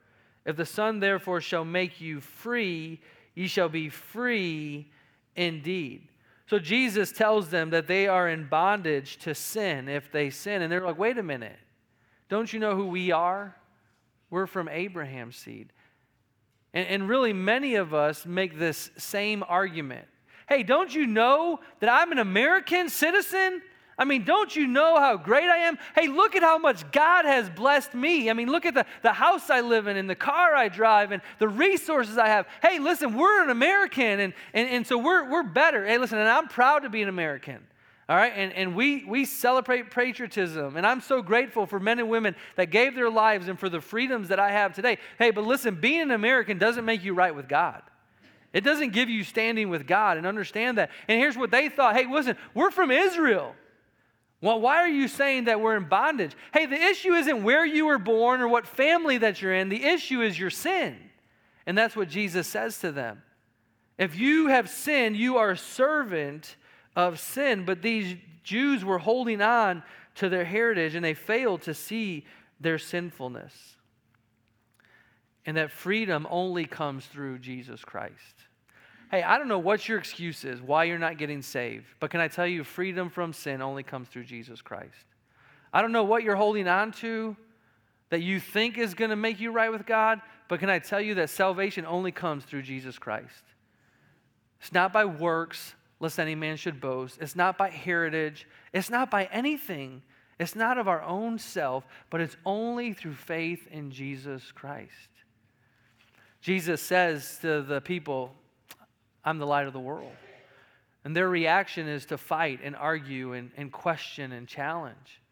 If 0.44 0.56
the 0.56 0.66
Son 0.66 0.98
therefore 0.98 1.40
shall 1.40 1.64
make 1.64 2.00
you 2.00 2.20
free, 2.20 3.00
ye 3.34 3.46
shall 3.46 3.68
be 3.68 3.88
free 3.88 4.90
indeed. 5.36 6.08
So 6.48 6.58
Jesus 6.58 7.12
tells 7.12 7.50
them 7.50 7.70
that 7.70 7.86
they 7.86 8.06
are 8.06 8.28
in 8.28 8.48
bondage 8.48 9.18
to 9.18 9.34
sin 9.34 9.88
if 9.88 10.10
they 10.12 10.30
sin. 10.30 10.62
And 10.62 10.70
they're 10.70 10.84
like, 10.84 10.98
wait 10.98 11.18
a 11.18 11.22
minute. 11.22 11.58
Don't 12.28 12.52
you 12.52 12.58
know 12.58 12.74
who 12.76 12.86
we 12.86 13.12
are? 13.12 13.56
We're 14.30 14.46
from 14.46 14.68
Abraham's 14.68 15.36
seed. 15.36 15.72
And, 16.74 16.86
and 16.88 17.08
really, 17.08 17.32
many 17.32 17.76
of 17.76 17.94
us 17.94 18.26
make 18.26 18.58
this 18.58 18.90
same 18.96 19.44
argument. 19.48 20.06
Hey, 20.48 20.62
don't 20.62 20.94
you 20.94 21.06
know 21.06 21.60
that 21.80 21.88
I'm 21.88 22.12
an 22.12 22.18
American 22.18 22.88
citizen? 22.88 23.62
I 23.98 24.04
mean, 24.04 24.24
don't 24.24 24.54
you 24.54 24.66
know 24.66 24.98
how 24.98 25.16
great 25.16 25.48
I 25.48 25.58
am? 25.58 25.78
Hey, 25.94 26.06
look 26.06 26.36
at 26.36 26.42
how 26.42 26.58
much 26.58 26.90
God 26.92 27.24
has 27.24 27.48
blessed 27.48 27.94
me. 27.94 28.28
I 28.28 28.34
mean, 28.34 28.48
look 28.48 28.66
at 28.66 28.74
the, 28.74 28.84
the 29.02 29.12
house 29.12 29.48
I 29.48 29.62
live 29.62 29.86
in 29.86 29.96
and 29.96 30.08
the 30.08 30.14
car 30.14 30.54
I 30.54 30.68
drive 30.68 31.12
and 31.12 31.22
the 31.38 31.48
resources 31.48 32.18
I 32.18 32.28
have. 32.28 32.46
Hey, 32.60 32.78
listen, 32.78 33.16
we're 33.16 33.42
an 33.42 33.50
American 33.50 34.20
and, 34.20 34.34
and, 34.52 34.68
and 34.68 34.86
so 34.86 34.98
we're, 34.98 35.30
we're 35.30 35.42
better. 35.42 35.86
Hey, 35.86 35.96
listen, 35.96 36.18
and 36.18 36.28
I'm 36.28 36.48
proud 36.48 36.80
to 36.80 36.90
be 36.90 37.00
an 37.00 37.08
American. 37.08 37.66
All 38.08 38.16
right, 38.16 38.32
and, 38.36 38.52
and 38.52 38.76
we, 38.76 39.04
we 39.04 39.24
celebrate 39.24 39.90
patriotism, 39.90 40.76
and 40.76 40.86
I'm 40.86 41.00
so 41.00 41.22
grateful 41.22 41.66
for 41.66 41.80
men 41.80 41.98
and 41.98 42.08
women 42.08 42.36
that 42.54 42.70
gave 42.70 42.94
their 42.94 43.10
lives 43.10 43.48
and 43.48 43.58
for 43.58 43.68
the 43.68 43.80
freedoms 43.80 44.28
that 44.28 44.38
I 44.38 44.52
have 44.52 44.74
today. 44.74 44.98
Hey, 45.18 45.32
but 45.32 45.44
listen, 45.44 45.74
being 45.74 46.02
an 46.02 46.10
American 46.12 46.56
doesn't 46.56 46.84
make 46.84 47.02
you 47.02 47.14
right 47.14 47.34
with 47.34 47.48
God. 47.48 47.82
It 48.52 48.60
doesn't 48.60 48.92
give 48.92 49.10
you 49.10 49.24
standing 49.24 49.70
with 49.70 49.88
God, 49.88 50.18
and 50.18 50.26
understand 50.26 50.78
that. 50.78 50.90
And 51.08 51.18
here's 51.18 51.36
what 51.36 51.50
they 51.50 51.68
thought 51.68 51.96
hey, 51.96 52.06
listen, 52.08 52.36
we're 52.54 52.70
from 52.70 52.92
Israel. 52.92 53.56
Well, 54.40 54.60
why 54.60 54.76
are 54.76 54.88
you 54.88 55.08
saying 55.08 55.44
that 55.44 55.60
we're 55.60 55.76
in 55.76 55.88
bondage? 55.88 56.36
Hey, 56.52 56.66
the 56.66 56.80
issue 56.80 57.14
isn't 57.14 57.42
where 57.42 57.66
you 57.66 57.86
were 57.86 57.98
born 57.98 58.40
or 58.40 58.46
what 58.46 58.66
family 58.66 59.18
that 59.18 59.42
you're 59.42 59.54
in, 59.54 59.68
the 59.68 59.82
issue 59.82 60.22
is 60.22 60.38
your 60.38 60.50
sin. 60.50 60.96
And 61.66 61.76
that's 61.76 61.96
what 61.96 62.08
Jesus 62.08 62.46
says 62.46 62.78
to 62.80 62.92
them. 62.92 63.22
If 63.98 64.16
you 64.16 64.46
have 64.48 64.70
sinned, 64.70 65.16
you 65.16 65.38
are 65.38 65.50
a 65.50 65.56
servant 65.56 66.54
of 66.96 67.20
sin. 67.20 67.64
But 67.64 67.82
these 67.82 68.16
Jews 68.42 68.84
were 68.84 68.98
holding 68.98 69.40
on 69.40 69.82
to 70.16 70.28
their 70.28 70.44
heritage 70.44 70.94
and 70.94 71.04
they 71.04 71.14
failed 71.14 71.62
to 71.62 71.74
see 71.74 72.26
their 72.58 72.78
sinfulness. 72.78 73.52
And 75.44 75.56
that 75.56 75.70
freedom 75.70 76.26
only 76.30 76.64
comes 76.64 77.06
through 77.06 77.38
Jesus 77.38 77.84
Christ. 77.84 78.14
Hey, 79.10 79.22
I 79.22 79.38
don't 79.38 79.46
know 79.46 79.60
what 79.60 79.88
your 79.88 79.98
excuse 79.98 80.44
is 80.44 80.60
why 80.60 80.84
you're 80.84 80.98
not 80.98 81.18
getting 81.18 81.40
saved, 81.40 81.86
but 82.00 82.10
can 82.10 82.20
I 82.20 82.26
tell 82.26 82.46
you, 82.46 82.64
freedom 82.64 83.08
from 83.08 83.32
sin 83.32 83.62
only 83.62 83.84
comes 83.84 84.08
through 84.08 84.24
Jesus 84.24 84.60
Christ. 84.60 85.04
I 85.72 85.80
don't 85.80 85.92
know 85.92 86.02
what 86.02 86.24
you're 86.24 86.34
holding 86.34 86.66
on 86.66 86.90
to 86.92 87.36
that 88.10 88.22
you 88.22 88.40
think 88.40 88.78
is 88.78 88.94
going 88.94 89.10
to 89.10 89.16
make 89.16 89.38
you 89.38 89.52
right 89.52 89.70
with 89.70 89.86
God, 89.86 90.20
but 90.48 90.58
can 90.58 90.70
I 90.70 90.80
tell 90.80 91.00
you 91.00 91.14
that 91.16 91.30
salvation 91.30 91.86
only 91.86 92.10
comes 92.10 92.44
through 92.44 92.62
Jesus 92.62 92.98
Christ? 92.98 93.44
It's 94.60 94.72
not 94.72 94.92
by 94.92 95.04
works, 95.04 95.75
lest 96.00 96.18
any 96.18 96.34
man 96.34 96.56
should 96.56 96.80
boast. 96.80 97.18
It's 97.20 97.36
not 97.36 97.56
by 97.56 97.70
heritage, 97.70 98.46
it's 98.72 98.90
not 98.90 99.10
by 99.10 99.28
anything. 99.32 100.02
It's 100.38 100.54
not 100.54 100.76
of 100.76 100.86
our 100.86 101.02
own 101.02 101.38
self, 101.38 101.86
but 102.10 102.20
it's 102.20 102.36
only 102.44 102.92
through 102.92 103.14
faith 103.14 103.66
in 103.70 103.90
Jesus 103.90 104.52
Christ. 104.52 104.90
Jesus 106.42 106.82
says 106.82 107.38
to 107.40 107.62
the 107.62 107.80
people, 107.80 108.34
I'm 109.24 109.38
the 109.38 109.46
light 109.46 109.66
of 109.66 109.72
the 109.72 109.80
world. 109.80 110.12
And 111.04 111.16
their 111.16 111.28
reaction 111.28 111.88
is 111.88 112.04
to 112.06 112.18
fight 112.18 112.60
and 112.62 112.76
argue 112.76 113.32
and, 113.32 113.50
and 113.56 113.72
question 113.72 114.32
and 114.32 114.46
challenge. 114.46 115.22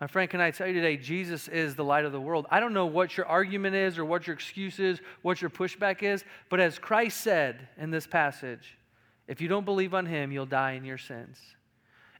My 0.00 0.06
friend, 0.06 0.28
can 0.30 0.40
I 0.40 0.50
tell 0.50 0.66
you 0.66 0.72
today, 0.72 0.96
Jesus 0.96 1.46
is 1.46 1.74
the 1.76 1.84
light 1.84 2.06
of 2.06 2.12
the 2.12 2.20
world. 2.20 2.46
I 2.50 2.58
don't 2.58 2.72
know 2.72 2.86
what 2.86 3.16
your 3.16 3.26
argument 3.26 3.76
is 3.76 3.98
or 3.98 4.04
what 4.04 4.26
your 4.26 4.34
excuse 4.34 4.80
is, 4.80 4.98
what 5.22 5.42
your 5.42 5.50
pushback 5.50 6.02
is, 6.02 6.24
but 6.48 6.58
as 6.58 6.78
Christ 6.78 7.20
said 7.20 7.68
in 7.76 7.90
this 7.90 8.06
passage, 8.06 8.78
if 9.28 9.40
you 9.40 9.48
don't 9.48 9.64
believe 9.64 9.94
on 9.94 10.06
him, 10.06 10.32
you'll 10.32 10.46
die 10.46 10.72
in 10.72 10.84
your 10.84 10.98
sins. 10.98 11.38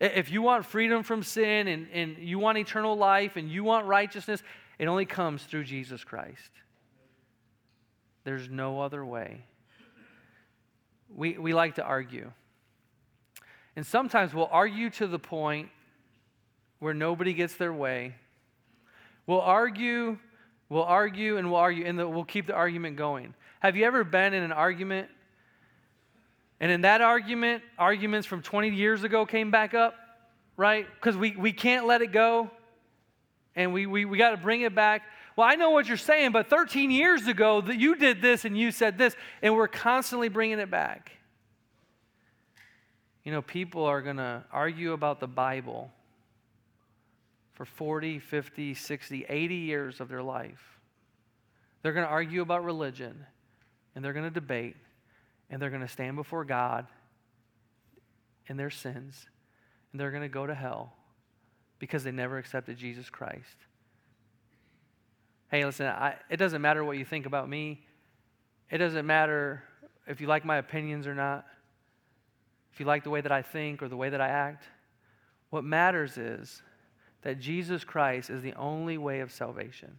If 0.00 0.30
you 0.30 0.40
want 0.40 0.64
freedom 0.64 1.02
from 1.02 1.22
sin 1.22 1.68
and, 1.68 1.86
and 1.92 2.16
you 2.18 2.38
want 2.38 2.56
eternal 2.56 2.96
life 2.96 3.36
and 3.36 3.50
you 3.50 3.64
want 3.64 3.86
righteousness, 3.86 4.42
it 4.78 4.86
only 4.86 5.04
comes 5.04 5.42
through 5.42 5.64
Jesus 5.64 6.04
Christ. 6.04 6.50
There's 8.24 8.48
no 8.48 8.80
other 8.80 9.04
way. 9.04 9.44
We, 11.14 11.36
we 11.36 11.52
like 11.52 11.74
to 11.74 11.84
argue. 11.84 12.32
And 13.76 13.86
sometimes 13.86 14.32
we'll 14.32 14.48
argue 14.50 14.90
to 14.90 15.06
the 15.06 15.18
point 15.18 15.68
where 16.78 16.94
nobody 16.94 17.34
gets 17.34 17.56
their 17.56 17.72
way. 17.72 18.14
We'll 19.26 19.40
argue, 19.40 20.18
we'll 20.68 20.84
argue, 20.84 21.36
and 21.36 21.50
we'll 21.50 21.60
argue, 21.60 21.84
and 21.84 21.98
the, 21.98 22.08
we'll 22.08 22.24
keep 22.24 22.46
the 22.46 22.54
argument 22.54 22.96
going. 22.96 23.34
Have 23.60 23.76
you 23.76 23.84
ever 23.84 24.02
been 24.02 24.32
in 24.32 24.42
an 24.42 24.52
argument 24.52 25.08
and 26.60 26.70
in 26.70 26.82
that 26.82 27.00
argument, 27.00 27.62
arguments 27.78 28.26
from 28.26 28.42
20 28.42 28.70
years 28.70 29.02
ago 29.02 29.24
came 29.24 29.50
back 29.50 29.72
up, 29.72 29.94
right? 30.58 30.86
Because 30.94 31.16
we, 31.16 31.34
we 31.34 31.52
can't 31.52 31.86
let 31.86 32.02
it 32.02 32.12
go. 32.12 32.50
And 33.56 33.72
we, 33.72 33.86
we, 33.86 34.04
we 34.04 34.18
got 34.18 34.30
to 34.30 34.36
bring 34.36 34.60
it 34.60 34.74
back. 34.74 35.02
Well, 35.36 35.48
I 35.48 35.54
know 35.54 35.70
what 35.70 35.88
you're 35.88 35.96
saying, 35.96 36.32
but 36.32 36.50
13 36.50 36.90
years 36.90 37.26
ago 37.26 37.62
that 37.62 37.78
you 37.78 37.96
did 37.96 38.20
this 38.20 38.44
and 38.44 38.56
you 38.56 38.70
said 38.70 38.98
this, 38.98 39.16
and 39.40 39.56
we're 39.56 39.68
constantly 39.68 40.28
bringing 40.28 40.58
it 40.58 40.70
back. 40.70 41.12
You 43.24 43.32
know, 43.32 43.42
people 43.42 43.84
are 43.84 44.02
going 44.02 44.16
to 44.16 44.44
argue 44.52 44.92
about 44.92 45.18
the 45.18 45.26
Bible 45.26 45.90
for 47.54 47.64
40, 47.64 48.18
50, 48.18 48.74
60, 48.74 49.26
80 49.28 49.54
years 49.54 50.00
of 50.00 50.08
their 50.08 50.22
life. 50.22 50.78
They're 51.82 51.92
going 51.92 52.06
to 52.06 52.12
argue 52.12 52.42
about 52.42 52.64
religion, 52.64 53.24
and 53.94 54.04
they're 54.04 54.12
going 54.12 54.26
to 54.26 54.30
debate, 54.30 54.76
and 55.50 55.60
they're 55.60 55.70
going 55.70 55.82
to 55.82 55.88
stand 55.88 56.16
before 56.16 56.44
God 56.44 56.86
in 58.46 58.56
their 58.56 58.70
sins, 58.70 59.26
and 59.92 60.00
they're 60.00 60.10
going 60.10 60.22
to 60.22 60.28
go 60.28 60.46
to 60.46 60.54
hell 60.54 60.94
because 61.78 62.04
they 62.04 62.12
never 62.12 62.38
accepted 62.38 62.76
Jesus 62.76 63.10
Christ. 63.10 63.56
Hey, 65.50 65.64
listen, 65.64 65.86
I, 65.86 66.14
it 66.30 66.36
doesn't 66.36 66.62
matter 66.62 66.84
what 66.84 66.96
you 66.96 67.04
think 67.04 67.26
about 67.26 67.48
me. 67.48 67.84
It 68.70 68.78
doesn't 68.78 69.06
matter 69.06 69.64
if 70.06 70.20
you 70.20 70.28
like 70.28 70.44
my 70.44 70.56
opinions 70.56 71.06
or 71.06 71.14
not, 71.14 71.44
if 72.72 72.78
you 72.78 72.86
like 72.86 73.02
the 73.02 73.10
way 73.10 73.20
that 73.20 73.32
I 73.32 73.42
think 73.42 73.82
or 73.82 73.88
the 73.88 73.96
way 73.96 74.10
that 74.10 74.20
I 74.20 74.28
act. 74.28 74.64
What 75.50 75.64
matters 75.64 76.16
is 76.16 76.62
that 77.22 77.40
Jesus 77.40 77.82
Christ 77.82 78.30
is 78.30 78.42
the 78.42 78.54
only 78.54 78.96
way 78.96 79.20
of 79.20 79.32
salvation. 79.32 79.98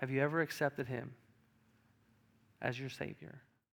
Have 0.00 0.10
you 0.10 0.22
ever 0.22 0.40
accepted 0.40 0.86
him 0.86 1.12
as 2.62 2.80
your 2.80 2.88
Savior? 2.88 3.42